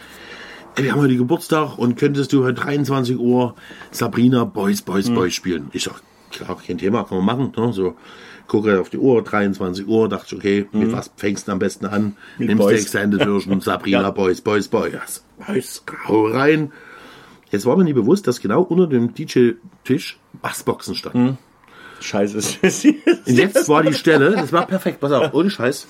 [0.75, 3.55] ey, wir haben heute Geburtstag und könntest du heute 23 Uhr
[3.91, 5.15] Sabrina Boys, Boys, Mhm.
[5.15, 5.69] Boys spielen?
[5.73, 7.53] Ich sag, klar, kein Thema, kann man machen.
[7.55, 7.73] Ne?
[7.73, 7.95] So,
[8.47, 11.85] gucke auf die Uhr, 23 Uhr, dachte ich, okay, mit was fängst du am besten
[11.85, 12.03] an?
[12.03, 12.13] Mhm.
[12.39, 12.81] Mit Nimmst die Boys.
[12.81, 14.11] Extended Version, Sabrina Ja.
[14.11, 15.23] Boys, Boys, Boys.
[15.47, 16.71] Boys, hau rein.
[17.51, 21.37] Jetzt war mir nie bewusst, dass genau unter dem DJ-Tisch Bassboxen standen.
[21.99, 25.87] Scheiße, ist das Und jetzt war die Stelle, das war perfekt, pass auf, ohne Scheiß.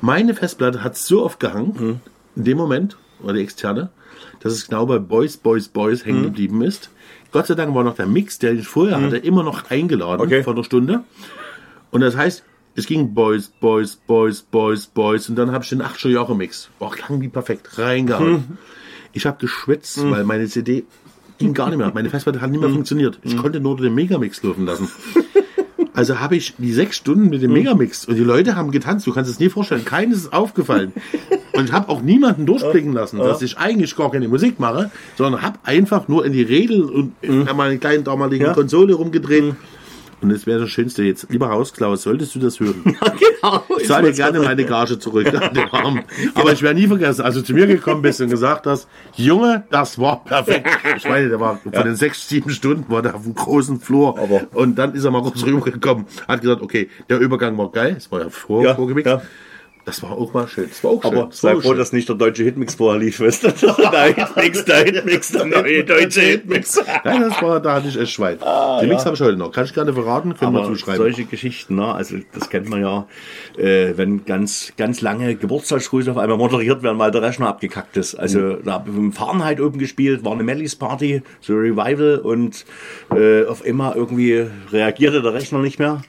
[0.00, 2.00] Meine Festplatte hat so oft gehangen,
[2.34, 3.90] in dem Moment, oder die externe,
[4.40, 6.90] dass es genau bei Boys, Boys, Boys hängen geblieben ist.
[7.32, 10.42] Gott sei Dank war noch der Mix, den ich vorher hatte, immer noch eingeladen Okay.
[10.42, 11.04] vor einer Stunde.
[11.90, 12.44] Und das heißt,
[12.74, 16.68] es ging Boys, Boys, Boys, Boys, Boys und dann habe ich den 8 Jahre Mix.
[16.78, 18.58] Boah, klang wie perfekt, reingehauen.
[19.12, 20.84] Ich habe geschwitzt, weil meine CD
[21.38, 21.90] ging gar nicht mehr.
[21.94, 23.18] Meine Festplatte hat nicht mehr funktioniert.
[23.22, 24.88] Ich konnte nur den Megamix laufen lassen.
[25.96, 29.06] Also habe ich die sechs Stunden mit dem Megamix und die Leute haben getanzt.
[29.06, 29.84] Du kannst es nie vorstellen.
[29.84, 30.92] Keines ist aufgefallen.
[31.54, 35.40] Und ich habe auch niemanden durchblicken lassen, dass ich eigentlich gar keine Musik mache, sondern
[35.40, 38.52] habe einfach nur in die Rädel und in meiner kleinen damaligen Ja.
[38.52, 39.54] Konsole rumgedreht.
[40.22, 41.26] Und das wäre das Schönste jetzt.
[41.30, 42.82] Lieber Hausklaus, solltest du das hören?
[42.84, 43.62] genau.
[43.78, 46.02] Ich zahle gerne meine Gage zurück an den Arm.
[46.34, 49.64] Aber ich werde nie vergessen, als du zu mir gekommen bist und gesagt hast, Junge,
[49.70, 50.68] das war perfekt.
[50.96, 54.18] Ich meine, der war von den sechs, sieben Stunden war der auf dem großen Flur.
[54.18, 57.94] Aber- und dann ist er mal kurz rübergekommen, hat gesagt, okay, der Übergang war geil,
[57.98, 59.06] es war ja vor, Ja, vorgemixt.
[59.06, 59.20] ja.
[59.86, 60.66] Das war auch mal schön.
[60.68, 61.16] Das war auch schön.
[61.16, 61.78] Aber sei froh, schön.
[61.78, 63.48] dass nicht der deutsche Hitmix vorher lief, weißt du?
[63.92, 66.80] Der Hitmix, der Hitmix, der neue deutsche Hitmix.
[67.04, 68.36] Nein, das war, da hatte ich echt Schwein.
[68.80, 69.52] Den Mix habe ich heute noch.
[69.52, 70.96] Kann ich gerne verraten, können wir Ah, zuschreiben.
[70.98, 71.94] solche Geschichten, ne?
[71.94, 73.06] also das kennt man ja,
[73.56, 78.16] äh, wenn ganz, ganz lange Geburtstagsgrüße auf einmal moderiert werden, weil der Rechner abgekackt ist.
[78.16, 78.58] Also Mhm.
[78.64, 82.64] da habe ich im Fahrenheit oben gespielt, war eine Mellies Party, so Revival und
[83.14, 86.02] äh, auf einmal irgendwie reagierte der Rechner nicht mehr.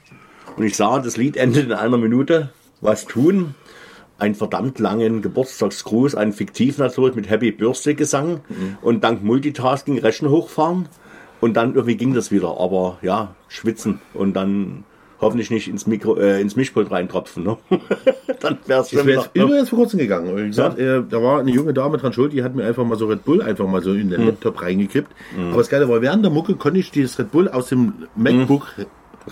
[0.56, 2.50] Und ich sah, das Lied endet in einer Minute.
[2.80, 3.54] Was tun?
[4.18, 8.40] Einen verdammt langen Geburtstagsgruß, einen fiktiv natürlich mit Happy Birthday Gesang
[8.82, 10.88] und dank Multitasking Rechner hochfahren.
[11.40, 12.58] Und dann irgendwie ging das wieder.
[12.60, 14.82] Aber ja, schwitzen und dann
[15.20, 17.44] hoffentlich nicht ins Mikro, äh, ins Mischpult reintropfen.
[17.44, 17.56] Ne?
[18.40, 19.22] dann Ich schon wieder.
[19.22, 20.36] jetzt übrigens vor kurzem gegangen.
[20.36, 22.96] Wie gesagt, äh, da war eine junge Dame dran schuld, die hat mir einfach mal
[22.96, 24.10] so Red Bull einfach mal so in Mhm.
[24.10, 25.10] den Laptop reingekippt.
[25.48, 28.66] Aber das Geile war, während der Mucke konnte ich dieses Red Bull aus dem MacBook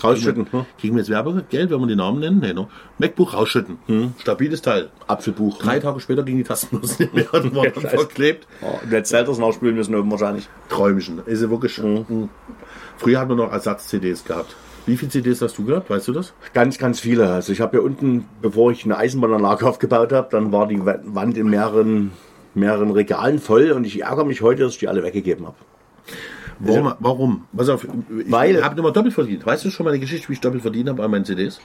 [0.03, 0.47] rausschütten.
[0.51, 0.65] Mhm.
[0.79, 2.39] Kriegen wir jetzt Werbegeld, wenn wir die Namen nennen?
[2.39, 2.69] Nee, no.
[2.97, 3.77] MacBook rausschütten.
[3.87, 4.13] Mhm.
[4.19, 4.89] Stabiles Teil.
[5.07, 5.57] Apfelbuch.
[5.59, 8.47] Drei Tage später ging die Tastenlos nicht mehr und war verklebt.
[8.61, 10.47] Oh, du hättest Zelters nachspielen müssen oben wahrscheinlich.
[10.69, 11.21] Träumchen.
[11.25, 11.77] Ist ja wirklich.
[11.81, 12.29] Mhm.
[12.97, 14.55] Früher hat man noch Ersatz-CDs gehabt.
[14.85, 15.89] Wie viele CDs hast du gehabt?
[15.89, 16.33] Weißt du das?
[16.53, 17.29] Ganz, ganz viele.
[17.29, 20.99] Also ich habe ja unten, bevor ich eine Eisenbahnanlage aufgebaut habe, dann war die Wa-
[21.03, 22.11] Wand in mehreren,
[22.53, 25.57] mehreren Regalen voll und ich ärgere mich heute, dass ich die alle weggegeben habe.
[26.59, 26.93] Warum?
[26.99, 27.43] Warum?
[27.55, 29.45] Pass auf, ich Weil- habe immer doppelt verdient.
[29.45, 31.59] Weißt du schon meine Geschichte, wie ich doppelt verdient habe an meinen CDs?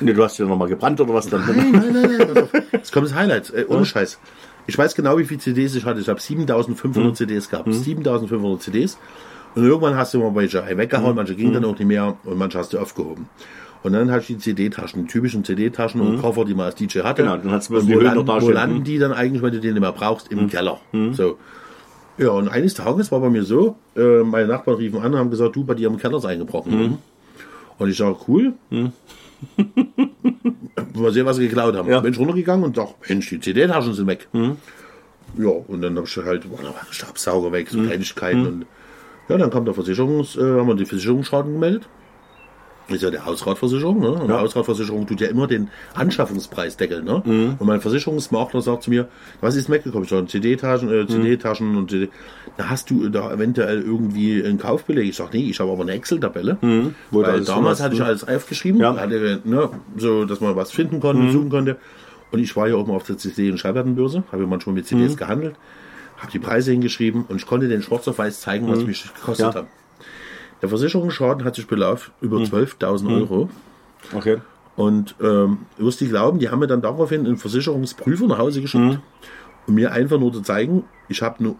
[0.00, 1.44] Nee, du hast ja nochmal gebrannt oder was dann?
[1.46, 2.42] Nein, nein, nein, nein.
[2.44, 2.52] auf.
[2.72, 3.50] Jetzt kommt das Highlight.
[3.52, 4.20] Äh, ohne Scheiß.
[4.66, 6.00] Ich weiß genau, wie viele CDs ich hatte.
[6.00, 7.72] Ich habe 7500 CDs gehabt.
[7.72, 8.98] 7500 CDs.
[9.54, 12.58] Und irgendwann hast du mal welche weggehauen, manche gingen dann auch nicht mehr und manche
[12.58, 13.28] hast du aufgehoben.
[13.82, 17.00] Und dann hatte ich die CD-Taschen, die typischen CD-Taschen und Koffer, die man als DJ
[17.00, 17.22] hatte.
[17.22, 19.72] Genau, dann hat's bloß und wo, landen, wo landen die dann eigentlich, wenn du den
[19.74, 20.30] nicht mehr brauchst?
[20.30, 20.80] Im Keller.
[21.12, 21.38] So.
[22.18, 25.30] Ja, und eines Tages war bei mir so, äh, meine Nachbarn riefen an und haben
[25.30, 26.72] gesagt, du, bei dir im Keller ist eingebrochen.
[27.78, 28.54] Und ich sage, cool.
[30.94, 31.88] Mal sehen, was sie geklaut haben.
[31.88, 32.00] Ja.
[32.00, 34.28] Bin ich runtergegangen und dachte, Mensch, die CD-Taschen sind weg.
[35.36, 38.46] Ja, und dann habe ich halt, boah, da war ein Stabsauger weg, so Kleinigkeiten.
[38.46, 38.66] Und
[39.28, 41.88] ja, dann kam der Versicherungs, äh, haben wir die Versicherungsschaden gemeldet.
[42.88, 44.12] Ist ja der Hausratversicherung, ne?
[44.12, 47.22] Und die Hausratversicherung tut ja immer den Anschaffungspreis deckeln, ne?
[47.58, 49.08] Und mein Versicherungsmakler sagt zu mir,
[49.42, 50.04] was ist weggekommen?
[50.04, 52.08] Ich sage, CD-Taschen, äh, CD-Taschen und CD.
[52.56, 55.06] Da hast du da eventuell irgendwie einen Kaufbeleg.
[55.06, 56.56] Ich sage, nee, ich habe aber eine Excel-Tabelle.
[56.62, 58.96] Du Weil damals hatte ich alles aufgeschrieben, Ja.
[58.96, 61.76] hatte, ne, so, dass man was finden konnte, suchen konnte.
[62.30, 65.56] Und ich war ja oben auf der CD- und Schallplattenbürse, habe manchmal mit CDs gehandelt,
[66.16, 69.46] habe die Preise hingeschrieben und ich konnte den schwarz auf weiß zeigen, was mich gekostet
[69.46, 69.60] Ja.
[69.60, 69.66] hat.
[70.62, 73.48] Der Versicherungsschaden hat sich belaufen über 12.000 Euro.
[74.14, 74.38] Okay.
[74.76, 79.00] Und ähm, wirst du glauben, die haben mir dann daraufhin einen Versicherungsprüfer nach Hause geschickt,
[79.66, 81.54] um mir einfach nur zu zeigen, ich habe eine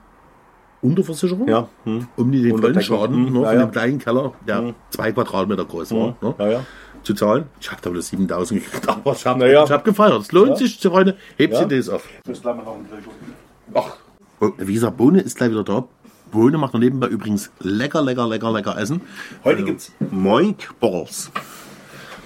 [0.82, 1.68] Unterversicherung, Ja.
[1.84, 2.06] Hm.
[2.16, 2.80] um die den vollen.
[2.80, 3.32] Schaden Hm.
[3.32, 3.66] nur Ja, von ja.
[3.66, 6.64] dem kleinen Keller, der zwei Quadratmeter groß war, ne, Ja, ja.
[7.02, 7.46] zu zahlen.
[7.60, 9.68] Ich habe da bloß 7000 gekriegt, aber ich habe Naja.
[9.68, 10.20] hab gefeiert.
[10.20, 11.60] Es lohnt sich, Freunde, hebt Ja.
[11.94, 12.08] Auf.
[12.24, 12.86] Das gucken.
[13.74, 13.96] Ach.
[14.58, 15.84] Wie gesagt, Bohne ist gleich wieder da.
[16.30, 19.00] Bohne macht nebenbei übrigens lecker, lecker, lecker, lecker Essen.
[19.44, 21.30] Heute gibt's Moink Balls.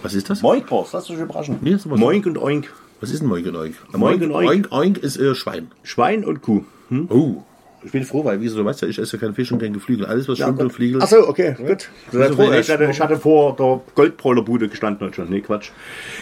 [0.03, 0.43] Was ist das?
[0.43, 1.63] Moink Balls, das ist überraschend.
[1.63, 1.87] Nee, ist.
[1.87, 2.73] Moink und Oink.
[3.01, 3.75] Was ist ein Moink und Oink?
[3.93, 4.51] Moink und Oink.
[4.51, 5.71] Oink, Oink ist äh, Schwein.
[5.83, 6.65] Schwein und Kuh.
[6.89, 7.09] Hm?
[7.11, 7.43] Oh.
[7.85, 9.73] Ich bin froh, weil, wie du weißt ja, ich esse ja kein Fisch und kein
[9.73, 10.07] Geflügel.
[10.07, 11.03] Alles, was schwimmt und fliegelt.
[11.03, 11.89] Achso, okay, gut.
[12.13, 15.31] Also froh, ich, hatte, ich hatte vor der Goldbräulerbude gestanden heute schon.
[15.31, 15.71] Nee, Quatsch.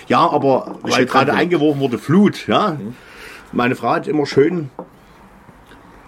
[0.09, 2.79] Ja, aber weil steht gerade eingeworfen wurde, Flut, ja.
[3.53, 4.71] Meine Frau hat immer schön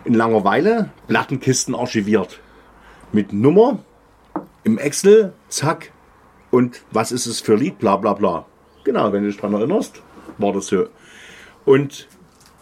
[0.05, 2.41] in Langeweile Plattenkisten archiviert.
[3.13, 3.79] Mit Nummer,
[4.65, 5.93] im Excel, zack.
[6.51, 8.47] Und was ist es für Lied, bla bla bla.
[8.85, 10.03] Genau, wenn du dich dran erinnerst,
[10.39, 10.87] war das so.
[11.65, 12.09] Und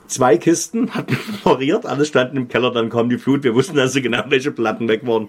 [0.06, 3.42] zwei Kisten hatten nummeriert, alles standen im Keller, dann kam die Flut.
[3.42, 5.28] Wir wussten also genau, welche Platten weg waren.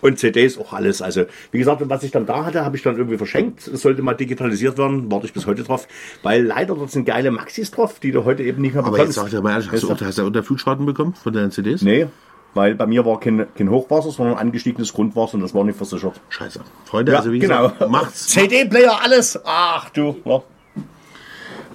[0.00, 1.02] Und CDs auch alles.
[1.02, 3.70] Also, wie gesagt, was ich dann da hatte, habe ich dann irgendwie verschenkt.
[3.72, 5.86] Das sollte mal digitalisiert werden, warte ich bis heute drauf.
[6.22, 9.16] Weil leider dort sind geile Maxis drauf, die du heute eben nicht mehr Aber bekommst.
[9.16, 11.82] jetzt sag ich mal ehrlich, hast du, hast du unter Flutschaden bekommen von deinen CDs?
[11.82, 12.06] Nee,
[12.54, 16.20] weil bei mir war kein, kein Hochwasser, sondern angestiegenes Grundwasser und das war nicht versichert.
[16.30, 16.60] Scheiße.
[16.86, 18.26] Freunde, also wie gesagt, macht's.
[18.28, 19.38] CD-Player, alles.
[19.44, 20.16] Ach du.
[20.24, 20.42] Ja.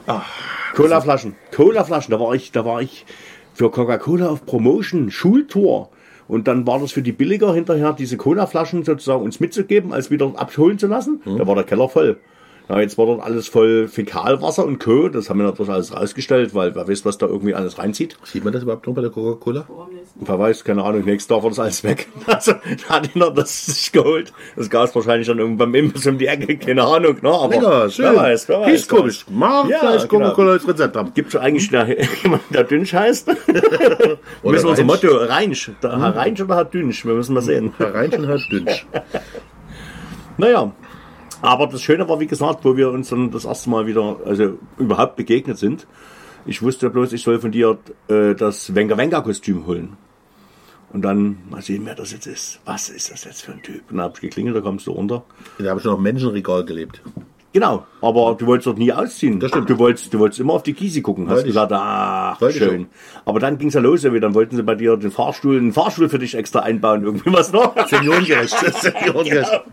[0.07, 0.21] Ah,
[0.73, 1.35] Cola-Flaschen.
[1.55, 2.11] Cola-Flaschen.
[2.11, 3.05] Da war ich, da war ich
[3.53, 5.89] für Coca-Cola auf Promotion, Schultour.
[6.31, 10.31] Und dann war das für die billiger hinterher, diese Cola-Flaschen sozusagen uns mitzugeben, als wieder
[10.37, 11.19] abholen zu lassen.
[11.37, 12.21] Da war der Keller voll.
[12.69, 15.09] Ja, jetzt war dort alles voll Fäkalwasser und Co.
[15.09, 18.17] Das haben wir natürlich alles rausgestellt, weil wer weiß, was da irgendwie alles reinzieht.
[18.23, 19.67] Sieht man das überhaupt noch bei der Coca-Cola?
[20.15, 22.07] Wer weiß, keine Ahnung, nächstes Tag war das alles weg.
[22.27, 22.53] Also,
[22.87, 24.31] da hat einer das sich geholt.
[24.55, 27.29] Das Gas wahrscheinlich dann irgendwann beim Imbiss um die Ecke, keine Ahnung, ne?
[27.29, 28.05] Aber Lecker, schön.
[28.05, 28.73] wer weiß, wer weiß.
[28.73, 29.25] Ist komisch.
[29.29, 30.07] Mach Ja, genau.
[30.07, 31.13] Coca-Cola als Rezept haben.
[31.13, 31.85] Gibt es eigentlich da
[32.23, 33.27] jemanden, der Dünsch heißt?
[34.43, 34.83] Müssen wir unser Reinsch.
[34.85, 35.71] Motto, Reinsch.
[35.83, 37.05] Der Herr Reinsch oder Herr Dünsch?
[37.05, 37.73] Wir müssen mal sehen.
[37.77, 38.85] Herr Reinchen hat Dünsch.
[40.37, 40.71] Naja.
[41.41, 44.57] Aber das Schöne war, wie gesagt, wo wir uns dann das erste Mal wieder, also
[44.77, 45.87] überhaupt begegnet sind.
[46.45, 47.77] Ich wusste bloß, ich soll von dir
[48.07, 49.97] äh, das Venga-Venga-Kostüm holen.
[50.93, 52.59] Und dann mal sehen, wer das jetzt ist.
[52.65, 53.89] Was ist das jetzt für ein Typ?
[53.89, 55.23] Und dann hab ich geklingelt, da kommst du runter.
[55.57, 57.01] Da habe ich noch im Menschenregal gelebt.
[57.53, 59.41] Genau, aber du wolltest doch nie ausziehen.
[59.41, 59.69] Das stimmt.
[59.69, 61.25] Du wolltest, du wolltest immer auf die Kiese gucken.
[61.25, 61.53] Hast Wollte ich.
[61.53, 62.87] gesagt, ach, Wollte ich schön.
[63.25, 64.21] Aber dann ging's ja los, irgendwie.
[64.21, 67.51] dann wollten sie bei dir den Fahrstuhl, einen Fahrstuhl für dich extra einbauen, irgendwie was
[67.51, 67.75] noch.
[67.89, 68.55] Seniorengerecht.
[68.81, 69.63] Seniorengerecht.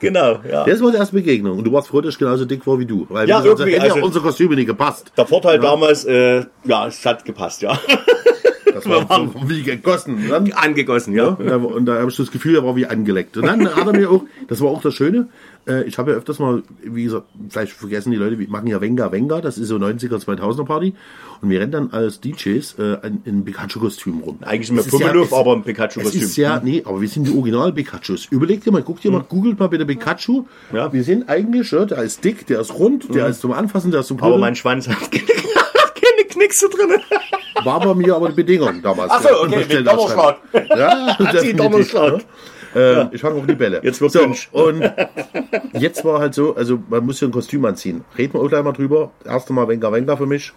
[0.00, 0.64] genau, ja.
[0.64, 1.58] Das war die erste Begegnung.
[1.58, 3.06] Und du warst froh, dass ich genauso dick war wie du.
[3.08, 5.12] Weil Ja, gesagt, irgendwie, hätte ja also- unsere Kostüme nicht gepasst.
[5.16, 7.78] Der Vorteil damals, äh, ja, es hat gepasst, ja.
[8.74, 10.26] Das war so wie gegossen.
[10.30, 11.26] Dann, Angegossen, ja.
[11.28, 13.36] und da, da habe ich das Gefühl, er war wie angeleckt.
[13.36, 15.28] Und dann hat er mir auch, das war auch das Schöne,
[15.68, 18.80] äh, ich habe ja öfters mal, wie gesagt, vielleicht vergessen die Leute, wir machen ja
[18.80, 20.94] Venga Venga, das ist so 90er, 2000er Party.
[21.40, 24.38] Und wir rennen dann als DJs äh, in, in Pikachu-Kostüm rum.
[24.42, 26.22] Eigentlich mehr ja- Pummeluff, es- aber ein Pikachu-Kostüm.
[26.22, 28.26] ist ja, nee, aber wir sind die Original-Pikachus.
[28.30, 30.44] Überleg dir mal, guck dir mal, googelt mal bitte Pikachu.
[30.72, 30.92] Ja.
[30.92, 34.00] Wir sind eigentlich, ja, der ist dick, der ist rund, der ist zum Anfassen, der
[34.00, 34.40] ist zum aber Knuddeln.
[34.40, 35.26] mein Schwanz hat keine,
[36.28, 36.98] Knickse drin.
[37.64, 39.10] War bei mir aber die Bedingung damals.
[39.12, 39.86] Ach so, der okay, mit.
[39.86, 40.36] Donnerschlag.
[40.76, 42.24] Ja, Hat sie Donnerschlag.
[42.74, 43.80] Ähm, Ich fange auch die Bälle.
[43.82, 44.22] Jetzt wird's so.
[44.52, 44.82] Und
[45.72, 48.04] jetzt war halt so, also man muss ja ein Kostüm anziehen.
[48.16, 49.10] Reden wir auch gleich mal drüber.
[49.24, 50.52] Erste Mal Venga Venga für mich.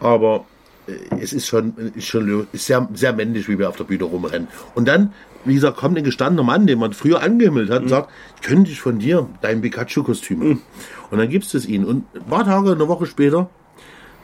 [0.00, 0.44] Aber
[0.86, 4.04] äh, es ist schon, ist schon ist sehr, sehr männlich, wie wir auf der Bühne
[4.04, 4.48] rumrennen.
[4.74, 5.12] Und dann,
[5.44, 8.10] wie gesagt, kommt ein gestandener Mann, den man früher angehimmelt hat, und sagt,
[8.42, 10.62] könnte ich von dir dein Pikachu-Kostüm machen?
[11.10, 11.84] Und dann gibst du es ihnen.
[11.84, 13.48] Und ein paar Tage, eine Woche später,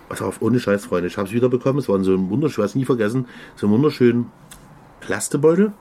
[0.08, 1.08] Pass auf, ohne Scheiß, Freunde.
[1.08, 1.78] Ich habe es wieder bekommen.
[1.78, 3.26] Es war so ein wunderschön, ich nie vergessen,
[3.56, 4.26] so ein wunderschönen
[5.00, 5.72] Plastebeutel.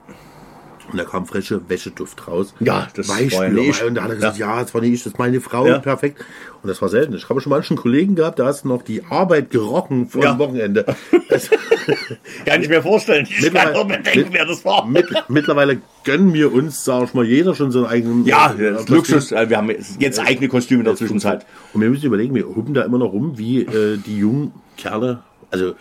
[0.94, 2.54] Und da kam frische Wäscheduft raus.
[2.60, 3.82] Ja, das war ja nicht.
[3.82, 5.66] Und da hat er gesagt, ja, das war nicht ich, das ist meine Frau.
[5.66, 5.80] Ja.
[5.80, 6.24] Perfekt.
[6.62, 7.14] Und das war selten.
[7.16, 10.34] Ich habe schon manchen Kollegen gehabt, da hast du noch die Arbeit gerochen vor Ja.
[10.34, 10.84] dem Wochenende.
[12.46, 13.26] Kann ich mir vorstellen.
[13.28, 14.86] Ich kann Mittlerweile- mir denken, mit- wer das war.
[14.86, 18.24] mit, mittlerweile gönnen wir uns, sag ich mal, jeder schon so einen eigenen.
[18.24, 18.76] Ja, äh.
[18.86, 19.32] Luxus.
[19.32, 21.44] äh, Wir haben jetzt eigene Kostüme in der Zwischenzeit.
[21.72, 25.24] Und wir müssen überlegen, wir hupen da immer noch rum, wie äh, die jungen Kerle,
[25.50, 25.74] also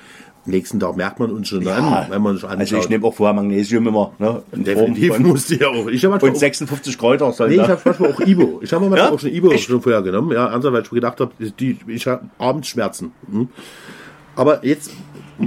[0.46, 2.60] nächsten Tag merkt man uns schon an, wenn man sich anschaut.
[2.60, 4.14] Also ich nehme auch vorher Magnesium immer.
[4.20, 4.44] Ne?
[4.52, 5.88] In Definitiv musste ja auch.
[5.88, 8.60] Ich manchmal Und auch, 56 Kräuter nee, ich habe manchmal auch Ibo.
[8.62, 9.14] Ich habe manchmal Ja?
[9.14, 9.70] auch schon Ibo Echt?
[9.70, 10.32] schon vorher genommen.
[10.32, 13.12] Ja, ernsthaft, weil ich mir gedacht habe, die, ich habe abends Schmerzen.
[13.32, 13.48] Hm.
[14.36, 14.92] Aber jetzt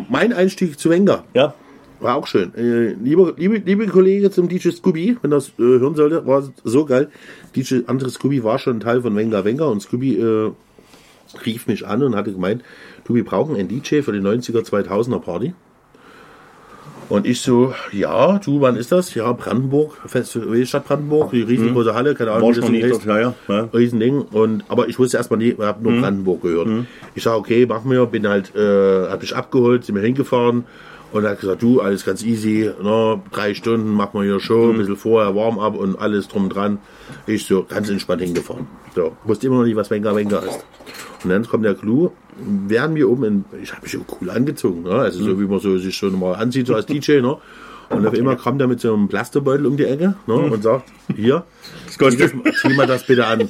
[0.09, 1.55] mein Einstieg zu Wenger Ja.
[2.01, 2.55] war auch schön.
[2.55, 6.85] Äh, liebe, liebe, liebe Kollege zum DJ Scooby, wenn das äh, hören sollte, war so
[6.87, 7.11] geil.
[7.55, 10.53] DJ andere Scooby war schon ein Teil von Wenger Wenger und Scooby äh,
[11.45, 12.63] rief mich an und hatte gemeint,
[13.07, 15.55] du, wir brauchen einen DJ für die 90er 2000er Party.
[17.09, 19.15] Und ich so, ja, du, wann ist das?
[19.15, 23.05] Ja, Brandenburg, Fest, Stadt Brandenburg, die riesengroße Halle, keine Ahnung, War wie das nie heißt.
[23.05, 23.69] ja, ja.
[23.73, 24.23] Riesending.
[24.23, 26.69] Und, aber ich wusste erstmal nie, ich habe nur Brandenburg gehört.
[27.15, 30.65] Ich sage, okay, machen wir, bin halt, äh, hab mich abgeholt, sind wir hingefahren
[31.13, 34.71] und er hat gesagt, du, alles ganz easy, ne, drei Stunden machen wir hier Show,
[34.71, 36.79] ein bisschen vorher Warm-up und alles drum dran.
[37.27, 38.67] Ich so ganz entspannt hingefahren.
[38.95, 40.67] So, wusste immer noch nicht, was Wenger Wenger ist.
[41.25, 44.83] Und dann kommt der Clou, wären wir oben in, ich habe mich schon cool angezogen,
[44.83, 44.93] ne?
[44.93, 47.39] also so wie man so sich schon mal anzieht, so als DJ, ne?
[47.89, 50.35] Und auf einmal kommt er mit so einem Plastikbeutel um die Ecke ne?
[50.35, 51.45] und sagt, hier,
[51.89, 53.49] zieh, das, zieh mal das bitte an.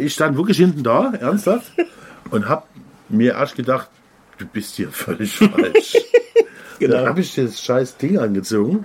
[0.00, 1.72] ich stand wirklich hinten da, ernsthaft,
[2.30, 2.68] und hab
[3.08, 3.88] mir erst gedacht,
[4.38, 5.96] du bist hier völlig falsch.
[6.80, 8.84] Dann habe ich das scheiß Ding angezogen.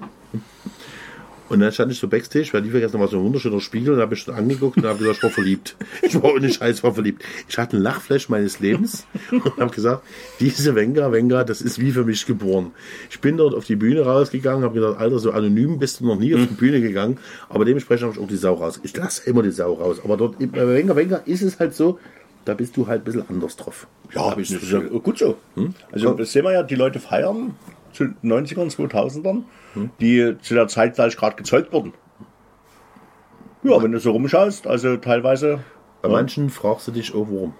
[1.50, 4.00] Und dann stand ich so Backstage, weil die vergessen, war so ein wunderschöner Spiegel und
[4.00, 5.76] habe ich schon angeguckt und habe gesagt, ich war verliebt.
[6.02, 7.24] Ich war ohne Scheiß, war verliebt.
[7.48, 10.04] Ich hatte einen Lachflash meines Lebens und habe gesagt,
[10.40, 12.72] diese Wenger, Wenger, das ist wie für mich geboren.
[13.10, 16.18] Ich bin dort auf die Bühne rausgegangen, habe gesagt, Alter, so anonym bist du noch
[16.18, 17.18] nie auf die Bühne gegangen,
[17.50, 18.80] aber dementsprechend habe ich auch die Sau raus.
[18.84, 22.00] Ich lasse immer die Sau raus, aber dort bei Wenger, Wenger ist es halt so,
[22.46, 23.88] da bist du halt ein bisschen anders drauf.
[24.14, 25.38] Ja, das ist gut so.
[25.92, 27.56] Also das sehen wir ja, die Leute feiern
[27.92, 29.44] zu 90ern, 2000ern,
[30.00, 31.94] die zu der Zeit gleich gerade gezeugt wurden.
[33.64, 35.60] Ja, wenn du so rumschaust, also teilweise,
[36.02, 37.54] Bei manchen fragst du dich, oh, warum?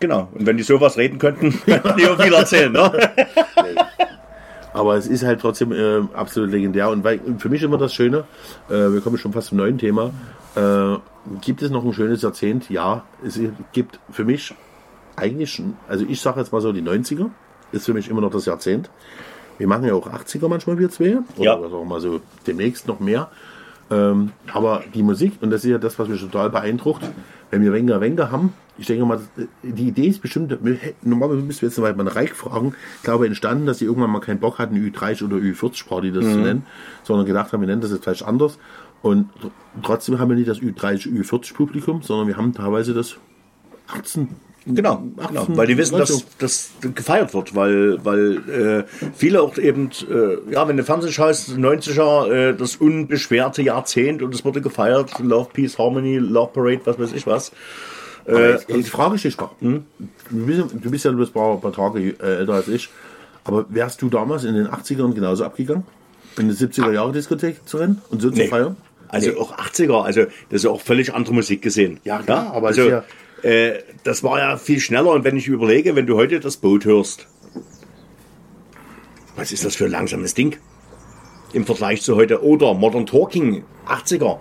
[0.00, 0.28] genau.
[0.32, 2.90] Und wenn die sowas reden könnten, könnten die auch viel erzählen, ne?
[4.72, 6.88] Aber es ist halt trotzdem äh, absolut legendär.
[6.90, 8.24] Und weil, für mich immer das Schöne,
[8.68, 10.10] äh, wir kommen schon fast zum neuen Thema,
[10.56, 10.96] äh,
[11.40, 12.68] gibt es noch ein schönes Jahrzehnt?
[12.70, 13.38] Ja, es
[13.72, 14.52] gibt für mich
[15.14, 17.30] eigentlich, schon- also ich sage jetzt mal so, die 90er
[17.70, 18.90] ist für mich immer noch das Jahrzehnt.
[19.58, 21.18] Wir machen ja auch 80er manchmal wir zwei.
[21.36, 21.60] Oder Ja.
[21.62, 23.30] was auch mal so demnächst noch mehr.
[23.90, 27.04] Ähm, aber die Musik, und das ist ja das, was mich total beeindruckt,
[27.50, 29.20] wenn wir Wenger Wenger haben, ich denke mal,
[29.62, 30.56] die Idee ist bestimmt,
[31.02, 34.20] normalerweise müssen wir jetzt mal einen Reich fragen, ich glaube entstanden, dass sie irgendwann mal
[34.20, 36.66] keinen Bock hatten, Ü30 oder Ü40 Party das zu nennen,
[37.04, 38.58] sondern gedacht haben, wir nennen das jetzt vielleicht anders.
[39.02, 39.50] Und tr-
[39.82, 43.16] trotzdem haben wir nicht das Ü30, Ü40 Publikum, sondern wir haben teilweise das
[43.86, 44.28] 18,
[44.66, 46.28] Genau, genau, 18, weil die wissen, dass 19.
[46.38, 51.50] das gefeiert wird, weil, weil äh, viele auch eben, äh, ja, wenn du Fernsehen schaust,
[51.50, 56.98] 90er, äh, das unbeschwerte Jahrzehnt und es wurde gefeiert, Love, Peace, Harmony, Love Parade, was
[56.98, 57.52] weiß ich was.
[58.26, 59.50] Aber jetzt, jetzt frage ich dich mal.
[59.60, 59.82] Du,
[60.30, 62.88] bist, du bist ja bloß ein paar, paar Tage äh, älter als ich.
[63.44, 65.84] Aber wärst du damals in den 80ern genauso abgegangen?
[66.38, 68.48] In die 70er Jahre Diskothek zu rennen und so zu Nee.
[68.48, 68.76] feiern?
[69.08, 72.00] Also auch 80er, also das ist ja auch völlig andere Musik gesehen.
[72.04, 73.04] Ja, klar, aber also, ja-
[73.44, 76.86] äh, das war ja viel schneller und wenn ich überlege, wenn du heute das Boot
[76.86, 77.26] hörst,
[79.36, 80.56] was ist das für ein langsames Ding?
[81.52, 84.38] Im Vergleich zu heute oder Modern Talking 80er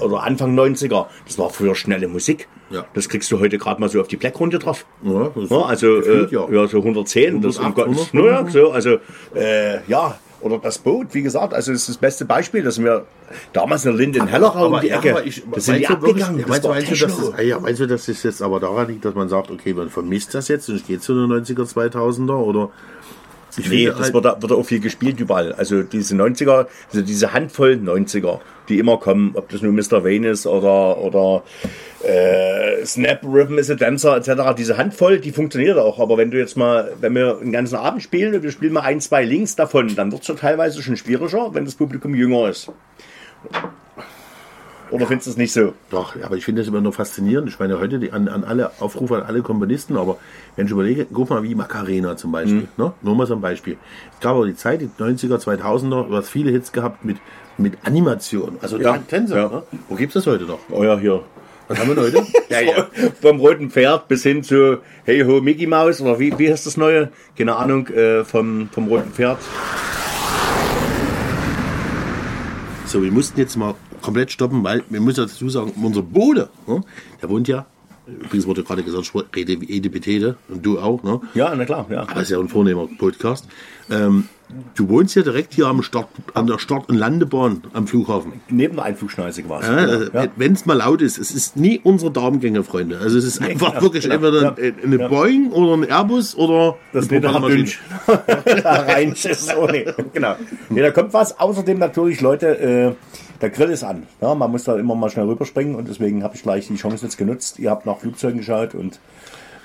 [0.00, 2.48] oder Anfang 90er, das war früher schnelle Musik.
[2.70, 2.84] Ja.
[2.94, 4.86] Das kriegst du heute gerade mal so auf die Blackrunde drauf.
[5.04, 6.48] Ja, also äh, ja.
[6.50, 6.66] ja.
[6.66, 8.98] so 110, das um 108, Gottes 100, ja, so, also
[9.36, 13.06] äh, ja, oder das Boot, wie gesagt, also das ist das beste Beispiel, dass wir
[13.52, 16.64] damals in Linden Hellerau um die Ecke, ich, das sind die du abgegangen, ja, meinst,
[16.64, 19.50] du, dass das, ja, meinst du, dass das jetzt aber daran liegt, dass man sagt,
[19.50, 22.70] okay, man vermisst das jetzt und ich gehe zu den 90er, 2000er oder
[23.58, 25.52] ich Nee, das halt- wird, da- wird auch viel gespielt überall.
[25.52, 30.04] Also diese 90er, also diese Handvoll 90er, die immer kommen, ob das nur Mr.
[30.04, 31.42] Wayne ist oder, oder
[32.04, 34.54] äh, Snap, Rhythm is a Dancer etc.
[34.56, 35.98] Diese Handvoll, die funktioniert auch.
[36.00, 38.80] Aber wenn du jetzt mal, wenn wir einen ganzen Abend spielen und wir spielen mal
[38.80, 42.48] ein, zwei Links davon, dann wird es schon teilweise schon schwieriger, wenn das Publikum jünger
[42.48, 42.70] ist.
[44.92, 45.72] Oder findest du es nicht so?
[45.90, 47.48] Doch, aber ich finde das immer nur faszinierend.
[47.48, 50.18] Ich meine, heute die, an, an alle Aufrufe an alle Komponisten, aber
[50.54, 52.92] wenn ich überlege, guck mal, wie Macarena zum Beispiel, ne?
[53.00, 53.78] nur mal so ein Beispiel.
[54.12, 57.16] Es gab aber die Zeit, die 90er, 2000er, du hast viele Hits gehabt mit,
[57.56, 59.36] mit Animation, also Ja, Tänzer.
[59.36, 59.48] ja.
[59.48, 59.62] Ne?
[59.88, 60.58] Wo gibt's das heute noch?
[60.70, 61.22] Oh ja, hier.
[61.68, 62.26] Was haben wir denn heute?
[62.50, 62.86] ja, ja.
[63.22, 66.76] Vom roten Pferd bis hin zu Hey Ho Mickey Mouse oder wie, wie heißt das
[66.76, 67.08] neue?
[67.38, 69.38] Keine Ahnung, äh, vom, vom roten Pferd.
[72.84, 76.82] So, wir mussten jetzt mal komplett stoppen, weil wir müssen dazu sagen, unser Bode, ne?
[77.20, 77.66] der wohnt ja,
[78.06, 81.20] übrigens wurde gerade gesagt, rede wie Edipetete und du auch, ne?
[81.34, 82.02] Ja, na klar, ja.
[82.02, 83.46] Aber das ist ja ein vornehmer Podcast.
[83.90, 84.28] Ähm,
[84.74, 88.32] du wohnst ja direkt hier am Start, an der Start- und Landebahn am Flughafen.
[88.48, 89.66] Neben der Einflugschneise quasi.
[89.66, 90.26] Ja, also, ja.
[90.36, 92.98] Wenn es mal laut ist, es ist nie unsere Darmgänge, Freunde.
[92.98, 95.08] Also es ist einfach genau, wirklich genau, entweder ja, eine ja.
[95.08, 97.70] Boeing oder ein Airbus oder Das eine Propellermaschine.
[98.62, 99.54] da rein ist.
[99.56, 99.86] Oh, nee.
[100.12, 100.36] Genau.
[100.70, 101.38] Nee, da kommt was.
[101.38, 102.92] Außerdem natürlich, Leute, äh,
[103.42, 104.06] der Grill ist an.
[104.20, 107.04] Ja, man muss da immer mal schnell rüberspringen und deswegen habe ich gleich die Chance
[107.04, 107.58] jetzt genutzt.
[107.58, 109.00] Ihr habt nach Flugzeugen geschaut und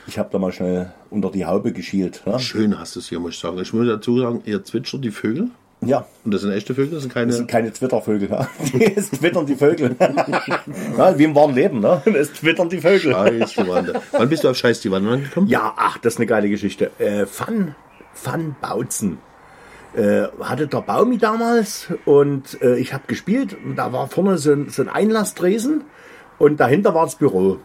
[0.08, 2.24] ich habe da mal schnell unter die Haube geschielt.
[2.26, 3.60] Ja, Schön hast du es hier, muss ich sagen.
[3.60, 5.50] Ich muss dazu sagen, ihr zwitschert die Vögel.
[5.82, 7.28] ja Und das sind echte Vögel, das sind keine.
[7.28, 8.30] Das sind keine Twitter-Vögel.
[8.30, 8.50] Ja.
[8.96, 9.96] Es twittern die Vögel.
[10.98, 11.80] Ja, wie im wahren Leben.
[11.80, 12.02] Ne?
[12.16, 13.14] Es twittern die Vögel.
[13.14, 14.02] Scheiß die Wande.
[14.12, 15.48] Wann bist du auf Scheiß die Wande angekommen?
[15.48, 16.90] Ja, ach, das ist eine geile Geschichte.
[16.98, 17.76] Äh, Van,
[18.24, 19.20] Van Bautzen
[19.98, 23.58] äh, hatte der Baumi damals und äh, ich habe gespielt.
[23.66, 25.84] Und da war vorne so ein, so ein Einlassdresen
[26.38, 27.60] und dahinter war das Büro.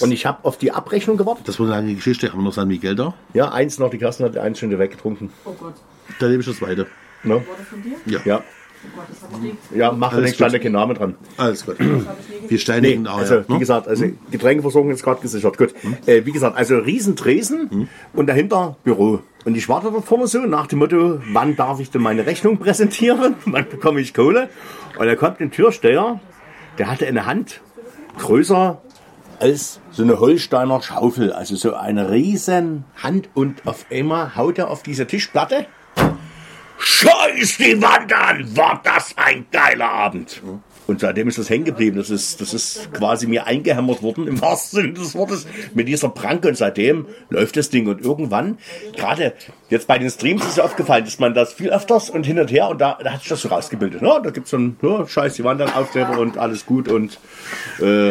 [0.00, 1.48] Und ich habe auf die Abrechnung gewartet.
[1.48, 2.30] Das war eine lange Geschichte.
[2.30, 3.14] Haben wir noch San Miguel da?
[3.32, 5.30] Ja, eins noch, die Kassen hat eins schon weggetrunken.
[5.46, 5.74] Oh Gott,
[6.18, 6.86] Da lebe ich das weiter.
[7.22, 7.34] Ne?
[7.34, 7.96] war das von dir?
[8.04, 8.20] Ja.
[8.24, 8.42] Ja,
[8.84, 9.40] Oh Gott, das
[9.72, 11.14] ich ja, mache Alles nicht, stand kein Name dran.
[11.38, 11.76] Alles gut.
[12.48, 13.58] Wir steinigen Nee, auch, also ja, wie ne?
[13.58, 15.56] gesagt, also Getränkeversorgung ist gerade gesichert.
[15.56, 15.74] Gut.
[16.06, 19.20] Äh, wie gesagt, also Riesentresen und dahinter Büro.
[19.46, 22.58] Und ich warte dort vorne so nach dem Motto, wann darf ich denn meine Rechnung
[22.58, 23.36] präsentieren?
[23.44, 24.50] Wann bekomme ich Kohle?
[24.98, 26.18] Und da kommt ein Türsteher,
[26.78, 27.60] der hatte eine Hand
[28.18, 28.82] größer
[29.38, 31.32] als so eine Holsteiner Schaufel.
[31.32, 35.66] Also so eine riesen Hand und auf einmal haut er auf diese Tischplatte,
[36.78, 40.42] scheiß die Wand an, war das ein geiler Abend.
[40.86, 41.96] Und seitdem ist das hängen geblieben.
[41.96, 46.08] Das ist, das ist quasi mir eingehämmert worden, im wahrsten Sinne des Wortes, mit dieser
[46.10, 46.48] Pranke.
[46.48, 47.88] Und seitdem läuft das Ding.
[47.88, 48.58] Und irgendwann,
[48.96, 49.32] gerade
[49.68, 52.52] jetzt bei den Streams ist es aufgefallen, dass man das viel öfters und hin und
[52.52, 54.00] her, und da, da hat sich das so rausgebildet.
[54.00, 54.20] Ne?
[54.22, 56.88] Da gibt's dann, ja, scheiß die Wand an, Aufkleber und alles gut.
[56.88, 57.18] Und
[57.80, 58.10] äh,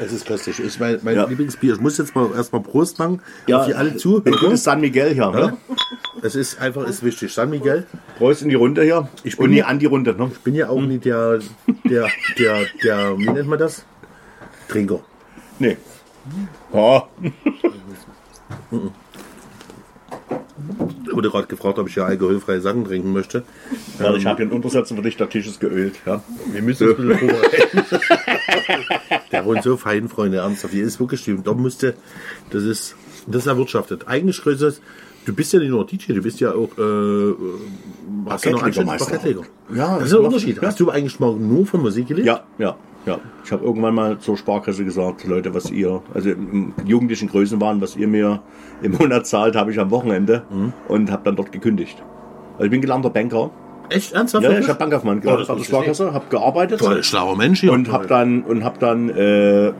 [0.00, 0.58] Es ist köstlich.
[0.58, 1.26] Ich mein, mein Ja.
[1.26, 1.74] Lieblingsbier.
[1.74, 3.22] Ich muss jetzt mal erstmal Prost machen.
[3.46, 4.22] ja, auf die alle zu.
[4.24, 5.30] Ein gutes San Miguel hier.
[5.30, 5.56] Ne?
[6.22, 7.32] Es ist einfach ist wichtig.
[7.32, 7.86] San Miguel.
[8.18, 9.08] Prost in die Runde hier.
[9.22, 10.14] Ich bin und nie hier- an die Runde.
[10.14, 10.30] Ne?
[10.32, 11.38] Ich bin ja auch nicht der,
[11.88, 12.08] der,
[12.38, 13.84] der, der, wie nennt man das?
[14.68, 15.00] Trinker.
[15.58, 15.76] Nee.
[16.72, 17.08] Ja.
[21.06, 23.44] Ich wurde gerade gefragt, ob ich ja alkoholfreie Sachen trinken möchte.
[23.98, 25.94] Ja, ich habe hier einen Untersetzer für dich, der Tisch ist geölt.
[26.04, 26.22] Ja.
[26.52, 27.32] Wir müssen uns ein bisschen.
[29.32, 30.74] Der wohnt so fein, Freunde, ernsthaft.
[30.74, 31.46] Hier ist wirklich stimmt.
[31.46, 31.94] Da musste,
[32.50, 34.08] das ist, das ist erwirtschaftet.
[34.08, 34.80] Eigentlich größeres,
[35.26, 37.34] du bist ja nicht nur DJ, du bist ja auch, äh,
[38.26, 39.10] Parkettlegermeister.
[39.10, 39.42] Parkettleger.
[39.74, 40.56] Ja, das ist ein Unterschied.
[40.56, 40.62] ja.
[40.68, 42.26] Hast du eigentlich mal nur von Musik gelebt?
[42.26, 43.18] Ja, ja, ja.
[43.44, 47.80] Ich habe irgendwann mal zur Sparkasse gesagt, Leute, was ihr, also im jugendlichen Größen waren,
[47.80, 48.40] was ihr mir
[48.82, 50.72] im Monat zahlt, habe ich am Wochenende Mhm.
[50.88, 52.02] und habe dann dort gekündigt.
[52.54, 53.50] Also ich bin gelernter Banker.
[53.88, 54.42] Echt ernsthaft?
[54.44, 57.70] Ja, ja, ich habe Bankkaufmann Oh, gelernt Sparkasse, habe gearbeitet Toll, schlauer Mensch hier.
[57.72, 59.72] und habe dann und habe dann äh,